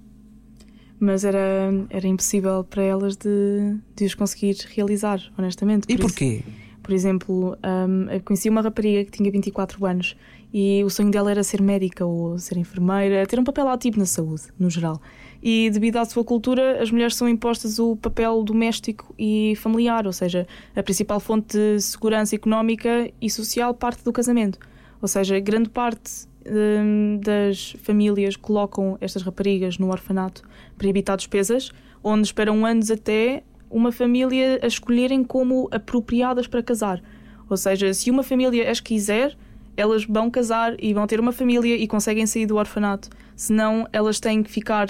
Mas 1.00 1.24
era, 1.24 1.72
era 1.89 2.06
impossível 2.06 2.65
para 2.65 2.84
elas 2.84 3.15
de, 3.15 3.78
de 3.96 4.04
os 4.04 4.13
conseguir 4.13 4.58
realizar, 4.76 5.22
honestamente. 5.38 5.88
Por 5.88 5.94
e 5.94 5.98
porquê? 5.98 6.44
Isso, 6.46 6.68
por 6.89 6.95
exemplo, 6.95 7.56
um, 7.63 8.10
eu 8.10 8.19
conheci 8.21 8.49
uma 8.49 8.62
rapariga 8.62 9.06
que 9.06 9.12
tinha 9.12 9.30
24 9.30 9.86
anos 9.86 10.17
e 10.52 10.84
o 10.84 10.89
sonho 10.89 11.12
dela 11.12 11.30
era 11.30 11.43
ser 11.43 11.62
médica 11.62 12.04
ou 12.04 12.36
ser 12.39 12.58
enfermeira, 12.58 13.28
ter 13.28 13.39
um 13.39 13.43
papel 13.43 13.69
ativo 13.69 13.99
na 13.99 14.08
saúde, 14.08 14.45
no 14.58 14.71
geral. 14.71 14.99
E 15.39 15.69
devido 15.69 15.97
à 15.97 16.06
sua 16.06 16.23
cultura, 16.23 16.82
as 16.82 16.89
mulheres 16.89 17.15
são 17.15 17.30
impostas 17.30 17.78
o 17.78 17.95
papel 17.95 18.43
doméstico 18.43 19.13
e 19.19 19.54
familiar, 19.58 20.08
ou 20.08 20.12
seja, 20.12 20.47
a 20.75 20.82
principal 20.82 21.19
fonte 21.19 21.56
de 21.56 21.80
segurança 21.80 22.36
económica 22.36 23.12
e 23.21 23.30
social 23.30 23.71
parte 23.75 24.04
do 24.04 24.12
casamento. 24.12 24.58
Ou 24.99 25.08
seja, 25.08 25.39
grande 25.39 25.69
parte 25.69 26.25
um, 26.47 27.19
das 27.23 27.75
famílias 27.84 28.36
colocam 28.36 28.97
estas 28.99 29.21
raparigas 29.21 29.78
no 29.78 29.91
orfanato 29.91 30.41
para 30.75 30.88
evitar 30.88 31.17
despesas, 31.17 31.69
onde 32.04 32.23
esperam 32.23 32.65
anos 32.65 32.89
até 32.89 33.43
uma 33.69 33.91
família 33.91 34.60
a 34.62 34.67
escolherem 34.67 35.23
como 35.23 35.67
apropriadas 35.71 36.47
para 36.47 36.63
casar. 36.63 37.01
Ou 37.49 37.58
seja, 37.58 37.93
se 37.93 38.10
uma 38.10 38.23
família 38.23 38.69
as 38.69 38.79
quiser, 38.79 39.38
elas 39.75 40.05
vão 40.05 40.29
casar 40.29 40.75
e 40.79 40.93
vão 40.93 41.08
ter 41.08 41.19
uma 41.19 41.32
família 41.32 41.75
e 41.75 41.88
conseguem 41.88 42.25
sair 42.25 42.45
do 42.45 42.58
orfanato. 42.58 43.10
Senão, 43.36 43.88
elas 43.93 44.19
têm 44.19 44.43
que 44.43 44.51
ficar 44.51 44.88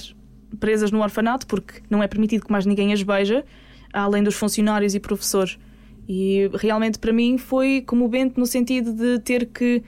presas 0.59 0.91
no 0.91 1.01
orfanato 1.01 1.45
porque 1.45 1.81
não 1.89 2.01
é 2.01 2.07
permitido 2.07 2.45
que 2.45 2.51
mais 2.51 2.65
ninguém 2.65 2.91
as 2.91 3.01
veja, 3.01 3.45
além 3.93 4.23
dos 4.23 4.35
funcionários 4.35 4.95
e 4.95 4.99
professores. 4.99 5.57
E 6.07 6.49
realmente 6.55 6.97
para 6.97 7.13
mim 7.13 7.37
foi 7.37 7.83
comovente 7.85 8.39
no 8.39 8.45
sentido 8.47 8.93
de 8.93 9.19
ter 9.19 9.45
que 9.45 9.83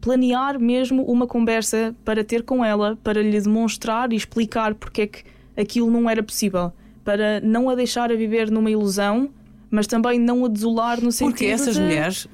planear 0.00 0.58
mesmo 0.58 1.04
uma 1.04 1.24
conversa 1.24 1.94
para 2.04 2.24
ter 2.24 2.42
com 2.42 2.64
ela, 2.64 2.98
para 3.04 3.22
lhe 3.22 3.40
demonstrar 3.40 4.12
e 4.12 4.16
explicar 4.16 4.74
porque 4.74 5.02
é 5.02 5.06
que 5.06 5.22
aquilo 5.56 5.88
não 5.88 6.10
era 6.10 6.20
possível 6.20 6.72
para 7.04 7.40
não 7.40 7.68
a 7.68 7.74
deixar 7.74 8.10
a 8.12 8.14
viver 8.14 8.50
numa 8.50 8.70
ilusão, 8.70 9.30
mas 9.70 9.86
também 9.86 10.18
não 10.18 10.44
a 10.44 10.48
desolar 10.48 11.00
no 11.00 11.10
sentido 11.10 11.32
Porque 11.32 11.46
essas 11.46 11.74
de... 11.74 11.80
mulheres 11.80 12.28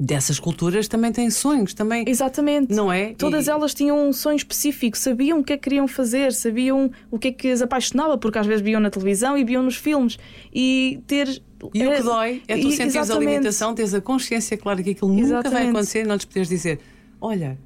dessas 0.00 0.40
culturas 0.40 0.88
também 0.88 1.12
têm 1.12 1.28
sonhos, 1.28 1.74
também. 1.74 2.04
Exatamente. 2.08 2.74
Não 2.74 2.90
é? 2.90 3.12
Todas 3.12 3.46
e... 3.46 3.50
elas 3.50 3.74
tinham 3.74 4.08
um 4.08 4.12
sonho 4.14 4.36
específico, 4.36 4.96
sabiam 4.96 5.40
o 5.40 5.44
que 5.44 5.52
é 5.52 5.56
que 5.58 5.64
queriam 5.64 5.86
fazer, 5.86 6.32
sabiam 6.32 6.90
o 7.10 7.18
que 7.18 7.28
é 7.28 7.32
que 7.32 7.48
as 7.48 7.60
apaixonava, 7.60 8.16
porque 8.16 8.38
às 8.38 8.46
vezes 8.46 8.62
viam 8.62 8.80
na 8.80 8.88
televisão 8.88 9.36
e 9.36 9.44
viam 9.44 9.62
nos 9.62 9.76
filmes. 9.76 10.18
E 10.52 11.02
ter. 11.06 11.28
E 11.74 11.86
o 11.86 11.94
que 11.94 12.02
dói 12.02 12.42
é 12.48 12.56
tu 12.56 12.68
e, 12.68 12.72
sentires 12.72 12.96
exatamente. 12.96 13.28
a 13.28 13.30
limitação, 13.32 13.74
teres 13.74 13.92
a 13.92 14.00
consciência 14.00 14.56
clara 14.56 14.82
que 14.82 14.90
aquilo 14.90 15.10
nunca 15.10 15.22
exatamente. 15.22 15.52
vai 15.52 15.68
acontecer 15.68 16.00
e 16.00 16.04
não 16.04 16.14
lhes 16.14 16.24
poderes 16.24 16.48
dizer: 16.48 16.80
Olha, 17.20 17.58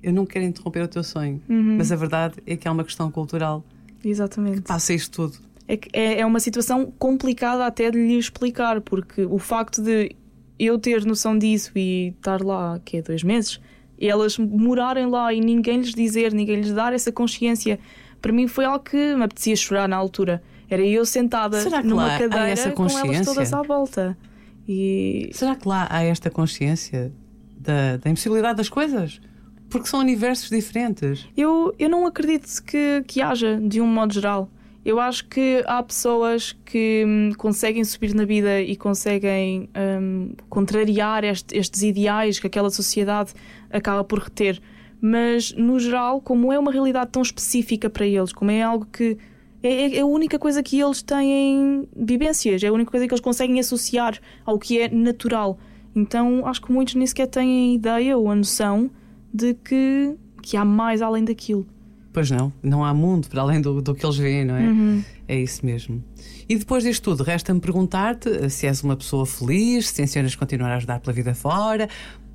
eu 0.00 0.12
não 0.12 0.24
quero 0.24 0.44
interromper 0.44 0.84
o 0.84 0.88
teu 0.88 1.02
sonho, 1.02 1.42
uhum. 1.48 1.76
mas 1.76 1.90
a 1.90 1.96
verdade 1.96 2.36
é 2.46 2.56
que 2.56 2.68
há 2.68 2.70
uma 2.70 2.84
questão 2.84 3.10
cultural 3.10 3.64
Exatamente. 4.04 4.62
que 4.62 4.68
passa 4.68 4.92
isto 4.92 5.28
tudo. 5.28 5.38
É, 5.68 5.78
é, 5.92 6.20
é 6.20 6.26
uma 6.26 6.40
situação 6.40 6.92
complicada 6.98 7.66
até 7.66 7.90
de 7.90 7.98
lhe 7.98 8.18
explicar, 8.18 8.80
porque 8.80 9.24
o 9.24 9.38
facto 9.38 9.82
de 9.82 10.14
eu 10.58 10.78
ter 10.78 11.04
noção 11.04 11.38
disso 11.38 11.72
e 11.76 12.14
estar 12.16 12.42
lá, 12.42 12.80
que 12.84 12.98
é 12.98 13.02
dois 13.02 13.22
meses, 13.22 13.60
e 13.98 14.08
elas 14.08 14.38
morarem 14.38 15.06
lá 15.06 15.32
e 15.32 15.40
ninguém 15.40 15.78
lhes 15.78 15.94
dizer, 15.94 16.32
ninguém 16.32 16.56
lhes 16.56 16.72
dar 16.72 16.92
essa 16.92 17.12
consciência, 17.12 17.78
para 18.20 18.32
mim 18.32 18.46
foi 18.46 18.64
algo 18.64 18.84
que 18.84 19.14
me 19.14 19.24
apetecia 19.24 19.56
chorar 19.56 19.88
na 19.88 19.96
altura. 19.96 20.42
Era 20.68 20.84
eu 20.84 21.04
sentada 21.04 21.62
numa 21.82 22.18
cadeira 22.18 22.72
com 22.72 22.86
elas 22.86 23.24
todas 23.26 23.52
à 23.52 23.62
volta. 23.62 24.16
E... 24.66 25.30
Será 25.32 25.54
que 25.54 25.68
lá 25.68 25.86
há 25.90 26.02
esta 26.02 26.30
consciência 26.30 27.12
da, 27.62 27.96
da 27.96 28.10
impossibilidade 28.10 28.56
das 28.56 28.68
coisas. 28.68 29.20
Porque 29.72 29.88
são 29.88 29.98
universos 30.00 30.50
diferentes. 30.50 31.26
Eu, 31.36 31.74
eu 31.78 31.88
não 31.88 32.06
acredito 32.06 32.62
que, 32.62 33.02
que 33.06 33.20
haja, 33.22 33.58
de 33.60 33.80
um 33.80 33.86
modo 33.86 34.12
geral. 34.12 34.48
Eu 34.84 34.98
acho 35.00 35.26
que 35.28 35.62
há 35.66 35.82
pessoas 35.82 36.56
que 36.64 37.04
hum, 37.06 37.30
conseguem 37.38 37.82
subir 37.84 38.14
na 38.14 38.24
vida 38.24 38.60
e 38.60 38.76
conseguem 38.76 39.68
hum, 40.00 40.32
contrariar 40.48 41.24
este- 41.24 41.56
estes 41.56 41.82
ideais 41.82 42.38
que 42.40 42.46
aquela 42.48 42.68
sociedade 42.68 43.32
acaba 43.70 44.02
por 44.04 44.18
reter. 44.18 44.60
Mas, 45.00 45.52
no 45.52 45.78
geral, 45.78 46.20
como 46.20 46.52
é 46.52 46.58
uma 46.58 46.70
realidade 46.72 47.10
tão 47.10 47.22
específica 47.22 47.88
para 47.88 48.06
eles, 48.06 48.32
como 48.32 48.50
é 48.50 48.62
algo 48.62 48.86
que. 48.92 49.16
É, 49.62 49.68
é- 49.68 49.96
é 49.98 50.00
a 50.00 50.06
única 50.06 50.38
coisa 50.38 50.62
que 50.62 50.80
eles 50.80 51.00
têm 51.02 51.88
vivências, 51.96 52.62
é 52.62 52.66
a 52.66 52.72
única 52.72 52.90
coisa 52.90 53.06
que 53.06 53.14
eles 53.14 53.20
conseguem 53.22 53.60
associar 53.60 54.18
ao 54.44 54.58
que 54.58 54.80
é 54.80 54.88
natural. 54.88 55.58
Então, 55.94 56.44
acho 56.46 56.60
que 56.60 56.72
muitos 56.72 56.94
nem 56.96 57.06
sequer 57.06 57.28
têm 57.28 57.74
ideia 57.76 58.16
ou 58.18 58.28
a 58.30 58.34
noção 58.34 58.90
de 59.32 59.54
que, 59.54 60.16
que 60.42 60.56
há 60.56 60.64
mais 60.64 61.00
além 61.02 61.24
daquilo. 61.24 61.66
Pois 62.12 62.30
não, 62.30 62.52
não 62.62 62.84
há 62.84 62.92
mundo 62.92 63.28
para 63.28 63.40
além 63.40 63.60
do, 63.60 63.80
do 63.80 63.94
que 63.94 64.04
eles 64.04 64.18
veem, 64.18 64.44
não 64.44 64.54
é? 64.54 65.04
É 65.26 65.40
isso 65.40 65.64
mesmo. 65.64 66.04
E 66.46 66.56
depois 66.56 66.84
disto 66.84 67.04
tudo, 67.04 67.22
resta-me 67.22 67.58
perguntar-te 67.58 68.28
eh, 68.28 68.48
se 68.50 68.66
és 68.66 68.82
uma 68.82 68.94
pessoa 68.94 69.24
feliz, 69.24 69.88
se 69.88 69.94
tencionas 69.94 70.34
continuar 70.34 70.72
a 70.72 70.76
ajudar 70.76 71.00
pela 71.00 71.14
vida 71.14 71.34
fora, 71.34 71.88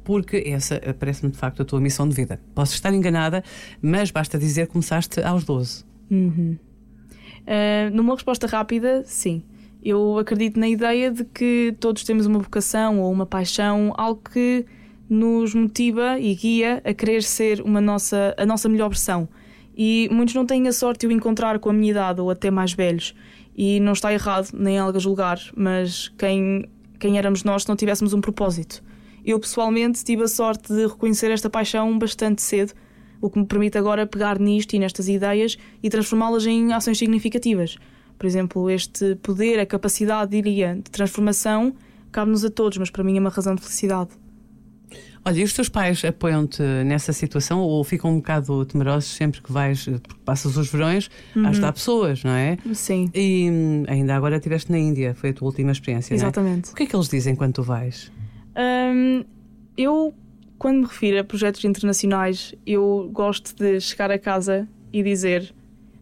porque 0.04 0.44
essa 0.48 0.80
eh, 0.82 0.94
parece-me 0.94 1.32
de 1.32 1.38
facto 1.38 1.62
a 1.62 1.66
tua 1.66 1.80
missão 1.80 2.10
de 2.10 2.16
vida. 2.16 2.42
Posso 2.56 2.74
estar 2.74 2.92
enganada, 2.92 3.44
mas 3.80 4.10
basta 4.10 4.40
dizer 4.40 4.66
que 4.66 4.74
começaste 4.74 5.22
aos 5.22 5.44
12. 5.44 5.86
Uh, 7.48 7.94
numa 7.94 8.16
resposta 8.16 8.48
rápida, 8.48 9.04
sim. 9.06 9.44
Eu 9.84 10.18
acredito 10.18 10.60
na 10.60 10.68
ideia 10.68 11.12
de 11.12 11.24
que 11.24 11.76
todos 11.80 12.04
temos 12.04 12.26
uma 12.26 12.40
vocação 12.40 13.00
ou 13.00 13.12
uma 13.12 13.26
paixão, 13.26 13.94
algo 13.96 14.22
que 14.34 14.66
nos 15.10 15.54
motiva 15.54 16.20
e 16.20 16.36
guia 16.36 16.82
a 16.84 16.94
querer 16.94 17.24
ser 17.24 17.62
uma 17.62 17.80
nossa, 17.80 18.36
a 18.38 18.46
nossa 18.46 18.68
melhor 18.68 18.90
versão. 18.90 19.28
E 19.76 20.10
muitos 20.12 20.34
não 20.34 20.46
têm 20.46 20.68
a 20.68 20.74
sorte 20.74 21.02
de 21.02 21.08
o 21.08 21.12
encontrar 21.12 21.60
com 21.60 21.70
a 21.70 21.74
minha 21.74 21.92
idade 21.92 22.20
ou 22.20 22.32
até 22.32 22.50
mais 22.50 22.74
velhos. 22.74 23.14
E 23.56 23.80
não 23.80 23.94
está 23.94 24.12
errado, 24.12 24.50
nem 24.54 24.78
algo 24.78 24.98
a 24.98 25.00
julgar, 25.00 25.40
mas 25.56 26.10
quem, 26.18 26.66
quem 27.00 27.18
éramos 27.18 27.44
nós 27.44 27.64
se 27.64 27.70
não 27.70 27.76
tivéssemos 27.76 28.14
um 28.14 28.22
propósito? 28.22 28.84
Eu 29.26 29.40
pessoalmente 29.40 30.04
tive 30.04 30.24
a 30.24 30.28
sorte 30.28 30.74
de 30.74 30.88
reconhecer 30.88 31.32
esta 31.32 31.50
paixão 31.50 31.98
bastante 31.98 32.42
cedo, 32.42 32.74
o 33.20 33.30
que 33.30 33.40
me 33.40 33.46
permite 33.46 33.78
agora 33.78 34.06
pegar 34.06 34.40
nisto 34.40 34.74
e 34.74 34.80
nestas 34.80 35.08
ideias 35.08 35.58
e 35.82 35.90
transformá-las 35.90 36.46
em 36.46 36.72
ações 36.74 36.98
significativas. 36.98 37.78
Por 38.18 38.26
exemplo, 38.26 38.70
este 38.70 39.16
poder, 39.16 39.60
a 39.60 39.66
capacidade, 39.66 40.32
diria, 40.32 40.76
de 40.76 40.90
transformação 40.90 41.74
cabe-nos 42.12 42.44
a 42.46 42.50
todos, 42.50 42.78
mas 42.78 42.90
para 42.90 43.04
mim 43.04 43.18
é 43.18 43.20
uma 43.20 43.30
razão 43.30 43.54
de 43.54 43.62
felicidade. 43.62 44.10
Olha, 45.26 45.40
e 45.40 45.44
os 45.44 45.54
teus 45.54 45.68
pais 45.70 46.04
apoiam-te 46.06 46.62
nessa 46.86 47.12
situação 47.12 47.60
ou 47.60 47.84
ficam 47.84 48.12
um 48.12 48.18
bocado 48.18 48.66
temerosos 48.66 49.10
sempre 49.14 49.42
que 49.42 49.52
vais, 49.52 49.86
porque 49.86 50.16
passas 50.24 50.56
os 50.56 50.70
verões 50.72 51.10
a 51.36 51.50
ajudar 51.50 51.74
pessoas, 51.74 52.24
não 52.24 52.32
é? 52.32 52.58
Sim, 52.74 53.10
E 53.14 53.50
hum, 53.52 53.84
ainda 53.88 54.16
agora 54.16 54.38
estiveste 54.38 54.72
na 54.72 54.78
Índia, 54.78 55.14
foi 55.14 55.32
a 55.32 55.34
tua 55.34 55.48
última 55.48 55.72
experiência, 55.72 56.14
é? 56.14 56.16
exatamente. 56.16 56.72
O 56.72 56.76
que 56.76 56.84
é 56.84 56.86
que 56.86 56.96
eles 56.96 57.10
dizem 57.10 57.36
quando 57.36 57.54
tu 57.54 57.64
vais? 57.64 58.12
Hum, 58.58 59.24
eu, 59.78 60.14
quando 60.58 60.78
me 60.80 60.86
refiro 60.86 61.20
a 61.20 61.24
projetos 61.24 61.64
internacionais, 61.66 62.56
eu 62.66 63.10
gosto 63.14 63.56
de 63.56 63.80
chegar 63.82 64.10
a 64.12 64.18
casa 64.18 64.68
e 64.92 65.04
dizer: 65.04 65.54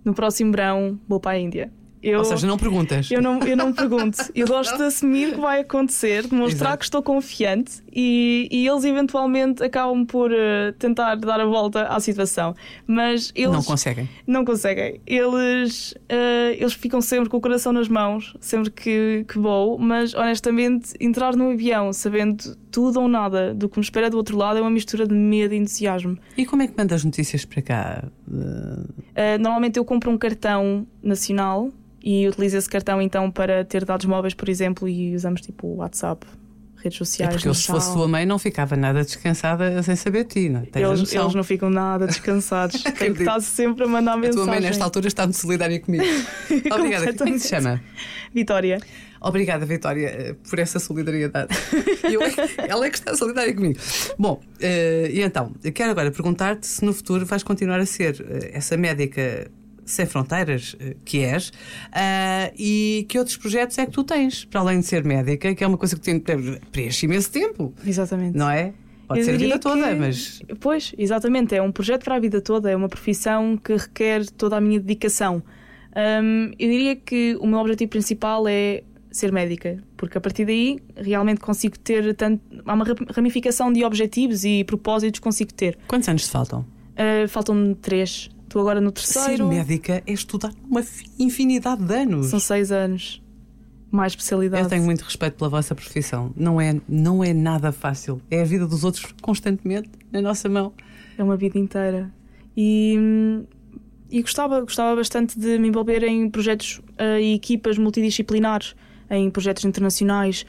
no 0.03 0.13
próximo 0.13 0.51
verão 0.51 0.99
vou 1.07 1.19
para 1.19 1.31
a 1.31 1.39
Índia. 1.39 1.71
Eu, 2.01 2.19
Ou 2.19 2.25
seja, 2.25 2.45
não 2.45 2.55
perguntas. 2.55 3.09
eu 3.09 3.19
não, 3.19 3.39
eu 3.39 3.57
não 3.57 3.73
pergunto. 3.73 4.19
Eu 4.35 4.45
gosto 4.45 4.77
de 4.77 4.83
assumir 4.83 5.33
que 5.33 5.39
vai 5.41 5.61
acontecer, 5.61 6.27
de 6.27 6.35
mostrar 6.35 6.67
Exato. 6.67 6.77
que 6.77 6.83
estou 6.85 7.01
confiante 7.01 7.81
e, 7.95 8.49
e 8.51 8.67
eles 8.67 8.83
eventualmente 8.83 9.63
acabam 9.63 10.05
por 10.05 10.31
eh, 10.33 10.73
tentar 10.77 11.15
dar 11.15 11.39
a 11.39 11.45
volta 11.45 11.83
à 11.87 11.99
situação. 11.99 12.53
Mas 12.85 13.31
eles 13.33 13.51
Não 13.51 13.63
conseguem. 13.63 14.09
não 14.27 14.43
conseguem. 14.43 14.99
Eles, 15.07 15.95
eh, 16.09 16.57
eles 16.59 16.73
ficam 16.73 16.99
sempre 16.99 17.29
com 17.29 17.37
o 17.37 17.41
coração 17.41 17.71
nas 17.71 17.87
mãos, 17.87 18.35
sempre 18.41 18.69
que, 18.69 19.25
que 19.27 19.39
vou, 19.39 19.77
mas 19.79 20.13
honestamente, 20.13 20.93
entrar 20.99 21.35
no 21.35 21.51
avião 21.51 21.93
sabendo 21.93 22.55
tudo 22.69 22.99
ou 22.99 23.07
nada 23.07 23.53
do 23.53 23.69
que 23.69 23.79
me 23.79 23.83
espera 23.83 24.09
do 24.09 24.17
outro 24.17 24.35
lado 24.37 24.57
é 24.59 24.61
uma 24.61 24.69
mistura 24.69 25.07
de 25.07 25.13
medo 25.13 25.53
e 25.53 25.57
entusiasmo. 25.57 26.17
E 26.35 26.45
como 26.45 26.61
é 26.63 26.67
que 26.67 26.73
mandas 26.77 27.05
notícias 27.05 27.45
para 27.45 27.61
cá? 27.61 28.03
Uh, 28.27 29.39
normalmente 29.39 29.77
eu 29.79 29.85
compro 29.85 30.11
um 30.11 30.17
cartão 30.17 30.85
nacional 31.01 31.71
e 32.03 32.27
utilizo 32.27 32.57
esse 32.57 32.69
cartão 32.69 33.01
então 33.01 33.31
para 33.31 33.63
ter 33.63 33.85
dados 33.85 34.05
móveis, 34.05 34.33
por 34.33 34.49
exemplo, 34.49 34.87
e 34.89 35.15
usamos 35.15 35.39
tipo 35.41 35.65
o 35.67 35.75
WhatsApp, 35.77 36.27
redes 36.85 36.95
é 36.95 36.99
sociais. 36.99 37.33
porque 37.33 37.47
eu, 37.47 37.53
se 37.53 37.67
fosse 37.67 37.91
tua 37.93 38.07
mãe, 38.07 38.25
não 38.25 38.39
ficava 38.39 38.75
nada 38.75 39.03
descansada 39.03 39.81
sem 39.83 39.95
saber 39.95 40.23
de 40.25 40.29
ti, 40.29 40.49
não 40.49 40.61
é? 40.61 40.65
Tens 40.65 40.83
a 40.83 40.87
Eles, 40.93 41.13
eles 41.13 41.35
não 41.35 41.43
ficam 41.43 41.69
nada 41.69 42.07
descansados. 42.07 42.81
Tem 42.97 43.13
que 43.13 43.21
estar 43.21 43.39
sempre 43.41 43.83
a 43.85 43.87
mandar 43.87 44.13
A 44.13 44.17
mensagem. 44.17 44.43
tua 44.43 44.45
mãe, 44.45 44.61
nesta 44.61 44.83
altura, 44.83 45.07
está 45.07 45.23
muito 45.23 45.37
solidária 45.37 45.79
comigo. 45.79 46.03
Obrigada. 46.71 47.13
Como 47.13 47.29
é 47.29 47.33
que 47.33 47.39
se 47.39 47.49
chama? 47.49 47.81
Vitória. 48.33 48.79
Obrigada, 49.21 49.65
Vitória, 49.65 50.07
eh, 50.07 50.35
por 50.47 50.59
essa 50.59 50.77
solidariedade. 50.77 51.49
Eu 52.03 52.21
é 52.21 52.31
ela 52.69 52.85
é 52.85 52.89
que 52.89 52.97
está 52.97 53.15
solidária 53.15 53.53
comigo. 53.55 53.79
Bom, 54.19 54.39
eh, 54.59 55.09
e 55.11 55.21
então, 55.21 55.51
quero 55.73 55.91
agora 55.91 56.11
perguntar-te 56.11 56.67
se 56.67 56.85
no 56.85 56.93
futuro 56.93 57.25
vais 57.25 57.41
continuar 57.41 57.79
a 57.79 57.85
ser 57.85 58.23
eh, 58.29 58.51
essa 58.53 58.77
médica 58.77 59.49
sem 59.85 60.05
fronteiras 60.05 60.75
eh, 60.79 60.95
que 61.05 61.19
és 61.19 61.51
ah, 61.93 62.51
e 62.57 63.05
que 63.07 63.17
outros 63.19 63.37
projetos 63.37 63.77
é 63.77 63.85
que 63.85 63.91
tu 63.91 64.03
tens, 64.03 64.43
para 64.45 64.59
além 64.61 64.79
de 64.79 64.85
ser 64.85 65.03
médica, 65.03 65.53
que 65.53 65.63
é 65.63 65.67
uma 65.67 65.77
coisa 65.77 65.95
que 65.95 66.01
tem, 66.01 66.19
preenche 66.71 67.05
imenso 67.05 67.31
tempo, 67.31 67.73
Exatamente. 67.85 68.37
não 68.37 68.49
é? 68.49 68.73
Pode 69.07 69.19
Eu 69.19 69.25
ser 69.25 69.35
a 69.35 69.37
vida 69.37 69.59
toda, 69.59 69.87
que- 69.89 69.95
mas 69.95 70.41
Pois, 70.59 70.93
exatamente, 70.97 71.53
é 71.53 71.61
um 71.61 71.71
projeto 71.71 72.03
para 72.03 72.15
a 72.15 72.19
vida 72.19 72.41
toda, 72.41 72.71
é 72.71 72.75
uma 72.75 72.89
profissão 72.89 73.55
que 73.55 73.75
requer 73.75 74.25
toda 74.31 74.57
a 74.57 74.61
minha 74.61 74.79
dedicação. 74.79 75.43
Hum, 75.95 76.51
eu 76.59 76.69
diria 76.69 76.95
que 76.95 77.37
o 77.39 77.45
meu 77.47 77.59
objetivo 77.59 77.89
principal 77.91 78.47
é 78.47 78.81
ser 79.11 79.31
médica, 79.31 79.77
porque 79.95 80.17
a 80.17 80.21
partir 80.21 80.43
daí 80.45 80.79
realmente 80.95 81.39
consigo 81.39 81.77
ter 81.79 82.13
tanto. 82.15 82.41
Há 82.65 82.73
uma 82.73 82.83
ra- 82.83 82.95
ramificação 83.15 83.71
de 83.71 83.83
objetivos 83.85 84.43
e 84.43 84.63
propósitos 84.65 85.19
que 85.19 85.23
consigo 85.23 85.53
ter. 85.53 85.77
quantos 85.87 86.09
anos 86.09 86.23
te 86.25 86.31
faltam? 86.31 86.65
Uh, 86.97 87.27
Faltam-me 87.27 87.75
três, 87.75 88.29
estou 88.55 88.61
agora 88.61 88.79
no 88.79 88.89
Ser 88.97 89.13
terceiro. 89.13 89.47
médica 89.49 90.01
é 90.07 90.13
estudar 90.13 90.51
uma 90.69 90.81
fi- 90.81 91.09
infinidade 91.19 91.83
de 91.83 91.93
anos. 91.93 92.27
São 92.27 92.39
seis 92.39 92.71
anos. 92.71 93.21
Mais 93.91 94.13
especialidade. 94.13 94.63
Eu 94.63 94.69
tenho 94.69 94.83
muito 94.83 95.01
respeito 95.01 95.35
pela 95.37 95.49
vossa 95.49 95.75
profissão. 95.75 96.33
Não 96.37 96.59
é, 96.59 96.79
não 96.87 97.21
é 97.23 97.33
nada 97.33 97.71
fácil. 97.73 98.21
É 98.31 98.41
a 98.41 98.45
vida 98.45 98.65
dos 98.65 98.83
outros 98.85 99.13
constantemente 99.21 99.89
na 100.11 100.21
nossa 100.21 100.47
mão. 100.47 100.71
É 101.17 101.23
uma 101.23 101.35
vida 101.35 101.59
inteira. 101.59 102.09
E, 102.55 102.97
e 104.09 104.21
gostava, 104.21 104.61
gostava 104.61 104.95
bastante 104.95 105.37
de 105.37 105.59
me 105.59 105.67
envolver 105.67 106.03
em 106.03 106.29
projetos 106.29 106.81
eh, 106.97 107.21
e 107.21 107.33
equipas 107.35 107.77
multidisciplinares, 107.77 108.73
em 109.09 109.29
projetos 109.29 109.65
internacionais, 109.65 110.45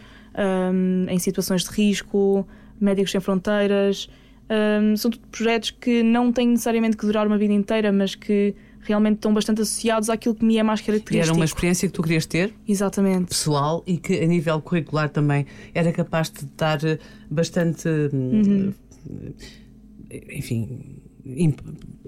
hum, 0.73 1.07
em 1.09 1.19
situações 1.19 1.65
de 1.65 1.71
risco, 1.71 2.47
Médicos 2.81 3.11
Sem 3.11 3.21
Fronteiras. 3.21 4.09
Hum, 4.49 4.97
são 4.97 5.11
tudo 5.11 5.27
projetos 5.29 5.71
que 5.73 6.03
não 6.03 6.33
têm 6.33 6.49
necessariamente 6.49 6.97
que 6.97 7.05
durar 7.05 7.27
uma 7.27 7.37
vida 7.37 7.53
inteira, 7.53 7.91
mas 7.93 8.15
que 8.15 8.55
realmente 8.81 9.17
estão 9.17 9.35
bastante 9.35 9.61
associados 9.63 10.09
àquilo 10.09 10.35
que 10.37 10.45
me 10.45 10.57
é 10.57 10.63
mais 10.63 10.79
E 10.81 10.85
característico. 10.85 11.25
era 11.31 11.35
uma 11.37 11.45
experiência 11.45 11.89
que 11.89 11.93
tu 11.95 12.03
querias 12.03 12.25
ter, 12.27 12.55
Exatamente. 12.69 13.29
pessoal, 13.31 13.83
e 13.87 13.97
que 13.99 14.21
a 14.23 14.27
nível 14.27 14.61
curricular 14.63 15.09
também 15.11 15.45
era 15.75 15.91
capaz 15.93 16.31
de 16.31 16.47
dar 16.57 16.85
eh, 16.85 16.99
bastante. 17.29 17.89
hum, 17.89 18.73
eh, 20.11 20.37
Enfim. 20.39 21.01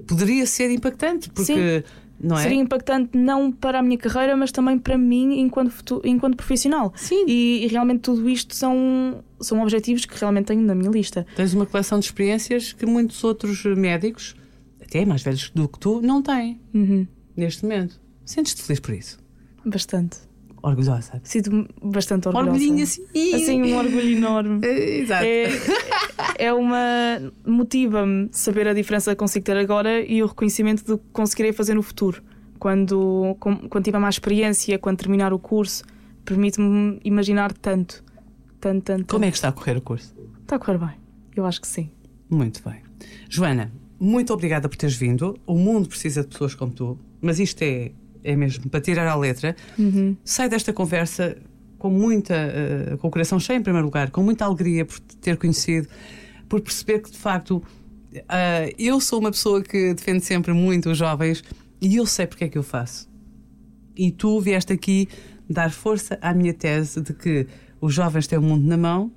Poderia 0.07 0.47
ser 0.47 0.71
impactante, 0.71 1.29
porque. 1.31 1.83
Não 2.21 2.37
é? 2.39 2.43
Seria 2.43 2.59
impactante 2.59 3.17
não 3.17 3.53
para 3.53 3.79
a 3.79 3.83
minha 3.83 3.97
carreira, 3.97 4.37
mas 4.37 4.51
também 4.51 4.77
para 4.79 4.99
mim 4.99 5.39
enquanto, 5.41 5.71
futu- 5.71 6.03
enquanto 6.05 6.37
profissional. 6.37 6.93
Sim. 6.97 7.25
E, 7.29 7.65
e 7.65 7.67
realmente 7.69 8.01
tudo 8.01 8.29
isto 8.29 8.55
são, 8.55 9.23
são 9.41 9.63
objetivos 9.63 10.05
que 10.05 10.19
realmente 10.19 10.47
tenho 10.47 10.63
na 10.63 10.75
minha 10.75 10.91
lista. 10.91 11.25
Tens 11.37 11.55
uma 11.55 11.65
coleção 11.67 11.99
de 11.99 12.07
experiências 12.07 12.73
que 12.73 12.85
muitos 12.85 13.23
outros 13.23 13.65
médicos, 13.65 14.35
até 14.83 15.05
mais 15.05 15.23
velhos 15.23 15.51
do 15.55 15.69
que 15.69 15.79
tu, 15.79 16.01
não 16.03 16.21
têm 16.21 16.61
Uhum. 16.75 17.07
neste 17.37 17.63
momento. 17.63 18.01
Sentes-te 18.25 18.63
feliz 18.63 18.81
por 18.81 18.95
isso? 18.95 19.19
Bastante. 19.65 20.19
Orgulhosa? 20.63 21.21
Sinto-me 21.25 21.67
bastante 21.83 22.29
orgulhosa. 22.29 22.51
Orgulhinho 22.53 22.83
assim. 22.83 23.03
Assim, 23.35 23.63
um 23.63 23.77
orgulho 23.77 24.17
enorme. 24.17 24.61
É, 24.67 24.99
Exato. 24.99 25.25
É, 25.25 26.47
é 26.47 26.53
uma. 26.53 26.79
motiva-me 27.47 28.29
saber 28.33 28.69
a 28.69 28.75
diferença 28.75 29.11
que 29.13 29.17
consigo 29.17 29.45
ter 29.45 29.57
agora 29.57 30.01
e 30.01 30.23
o 30.23 30.27
reconhecimento 30.27 30.85
do 30.85 30.99
que 30.99 31.05
conseguirei 31.13 31.53
fazer 31.53 31.75
no 31.75 31.83
futuro. 31.83 32.23
Quando, 32.59 33.37
com- 33.39 33.69
quando 33.69 33.85
tiver 33.85 33.99
mais 33.99 34.17
experiência, 34.17 34.79
quando 34.79 34.99
terminar 34.99 35.33
o 35.33 35.39
curso, 35.39 35.85
permite-me 36.25 36.99
imaginar 37.05 37.53
tanto. 37.53 38.03
Tanto, 38.61 38.83
tanto. 38.83 39.07
Como 39.15 39.25
é 39.25 39.31
que 39.31 39.37
está 39.37 39.49
a 39.49 39.53
correr 39.53 39.77
o 39.77 39.81
curso? 39.81 40.15
Está 40.43 40.57
a 40.57 40.59
correr 40.59 40.79
bem. 40.79 40.91
Eu 41.37 41.47
acho 41.47 41.61
que 41.61 41.69
sim. 41.69 41.91
Muito 42.29 42.61
bem. 42.69 42.81
Joana, 43.29 43.73
muito 44.01 44.33
obrigada 44.35 44.69
por 44.69 44.77
teres 44.77 44.97
vindo. 44.97 45.39
O 45.47 45.55
mundo 45.57 45.89
precisa 45.89 46.23
de 46.23 46.29
pessoas 46.29 46.55
como 46.55 46.73
tu, 46.73 46.99
mas 47.21 47.39
isto 47.39 47.63
é, 47.63 47.93
é 48.29 48.37
mesmo 48.37 48.69
para 48.69 48.81
tirar 48.81 49.07
a 49.07 49.17
letra. 49.17 49.57
Sai 50.23 50.49
desta 50.49 50.73
conversa 50.73 51.37
com 51.79 51.91
muita, 51.91 52.35
eh, 52.35 52.97
com 52.99 53.09
o 53.09 53.11
coração 53.11 53.39
cheio 53.39 53.59
em 53.59 53.63
primeiro 53.63 53.87
lugar, 53.87 54.11
com 54.11 54.23
muita 54.23 54.45
alegria 54.45 54.85
por 54.85 54.99
te 54.99 55.17
ter 55.17 55.37
conhecido, 55.37 55.89
por 56.49 56.61
perceber 56.61 57.01
que 57.01 57.11
de 57.11 57.19
facto 57.19 57.63
uh, 58.15 58.75
eu 58.79 59.01
sou 59.01 59.21
uma 59.21 59.31
pessoa 59.31 59.63
que 59.63 59.95
defende 59.95 60.25
sempre 60.25 60.53
muito 60.53 60.91
os 60.91 60.99
jovens 60.99 61.45
e 61.81 61.97
eu 61.97 62.05
sei 62.05 62.27
porque 62.27 62.45
é 62.45 62.49
que 62.49 62.59
eu 62.59 62.63
faço. 62.63 63.09
E 63.97 64.11
tu 64.11 64.41
vieste 64.41 64.73
aqui 64.73 65.09
dar 65.49 65.71
força 65.71 66.19
à 66.21 66.35
minha 66.35 66.53
tese 66.53 67.01
de 67.01 67.15
que 67.15 67.47
os 67.81 67.95
jovens 67.95 68.27
têm 68.27 68.39
o 68.39 68.43
mundo 68.43 68.67
na 68.67 68.77
mão 68.77 69.11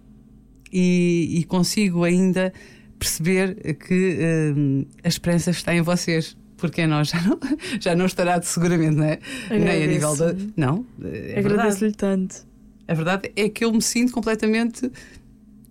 e, 0.71 1.39
e 1.39 1.43
consigo 1.45 2.03
ainda 2.03 2.53
perceber 2.97 3.55
que 3.75 4.17
uh, 4.19 4.87
a 5.03 5.07
esperança 5.07 5.49
está 5.49 5.75
em 5.75 5.81
vocês 5.81 6.37
porque 6.61 6.85
nós 6.85 7.09
já 7.09 7.19
não, 7.21 7.39
já 7.81 7.95
não 7.95 8.05
estará 8.05 8.37
de 8.37 8.45
seguramente, 8.45 8.95
não 8.95 9.03
é? 9.03 9.19
Nem 9.49 9.83
a 9.83 9.87
nível 9.87 10.15
da. 10.15 10.35
Não, 10.55 10.85
é 11.03 11.39
agradeço-lhe 11.39 11.91
tanto. 11.91 12.45
A 12.87 12.93
verdade 12.93 13.31
é 13.35 13.49
que 13.49 13.65
eu 13.65 13.73
me 13.73 13.81
sinto 13.81 14.13
completamente. 14.13 14.89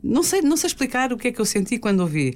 Não 0.03 0.23
sei, 0.23 0.43
não 0.43 0.57
sei 0.57 0.69
explicar 0.69 1.13
o 1.13 1.17
que 1.17 1.29
é 1.29 1.33
que 1.33 1.41
eu 1.41 1.45
senti 1.45 1.79
quando 1.79 2.01
ouvi, 2.01 2.35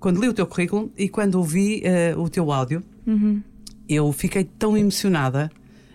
quando 0.00 0.20
li 0.20 0.28
o 0.28 0.34
teu 0.34 0.46
currículo 0.46 0.90
e 0.96 1.08
quando 1.08 1.36
ouvi 1.36 1.82
uh, 2.16 2.20
o 2.20 2.28
teu 2.28 2.50
áudio. 2.50 2.82
Uhum. 3.06 3.40
Eu 3.88 4.10
fiquei 4.12 4.44
tão 4.44 4.76
emocionada 4.76 5.50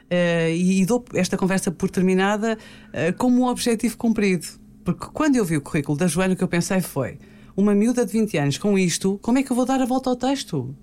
uh, 0.05 0.49
e, 0.49 0.81
e, 0.81 0.85
dou 0.85 1.03
esta 1.13 1.35
conversa 1.35 1.71
por 1.71 1.89
terminada 1.89 2.57
uh, 2.89 3.17
como 3.17 3.41
um 3.41 3.47
objetivo 3.47 3.97
cumprido. 3.97 4.47
Porque 4.85 5.07
quando 5.11 5.35
eu 5.35 5.43
vi 5.43 5.57
o 5.57 5.61
currículo 5.61 5.97
da 5.97 6.07
Joana, 6.07 6.35
o 6.35 6.37
que 6.37 6.43
eu 6.43 6.47
pensei 6.47 6.79
foi: 6.79 7.17
uma 7.57 7.75
miúda 7.75 8.05
de 8.05 8.11
20 8.13 8.37
anos 8.37 8.57
com 8.57 8.77
isto, 8.77 9.19
como 9.21 9.39
é 9.39 9.43
que 9.43 9.51
eu 9.51 9.55
vou 9.55 9.65
dar 9.65 9.81
a 9.81 9.85
volta 9.85 10.09
ao 10.09 10.15
texto? 10.15 10.73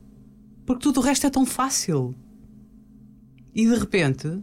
Porque 0.69 0.83
tudo 0.83 1.01
o 1.01 1.03
resto 1.03 1.27
é 1.27 1.31
tão 1.31 1.47
fácil. 1.47 2.15
E 3.55 3.67
de 3.67 3.75
repente, 3.75 4.39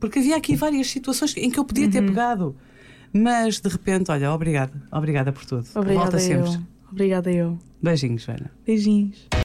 porque 0.00 0.18
havia 0.18 0.36
aqui 0.36 0.56
várias 0.56 0.90
situações 0.90 1.36
em 1.36 1.48
que 1.48 1.60
eu 1.60 1.64
podia 1.64 1.88
ter 1.88 2.00
uhum. 2.00 2.08
pegado. 2.08 2.56
Mas 3.12 3.60
de 3.60 3.68
repente, 3.68 4.10
olha, 4.10 4.32
obrigada. 4.32 4.72
Obrigada 4.90 5.32
por 5.32 5.44
tudo. 5.44 5.68
Obrigada 5.76 6.10
Volta 6.10 6.18
sempre. 6.18 6.54
Eu. 6.54 6.60
Obrigada 6.90 7.30
eu. 7.30 7.56
Beijinhos, 7.80 8.24
Joana. 8.24 8.50
Beijinhos. 8.66 9.30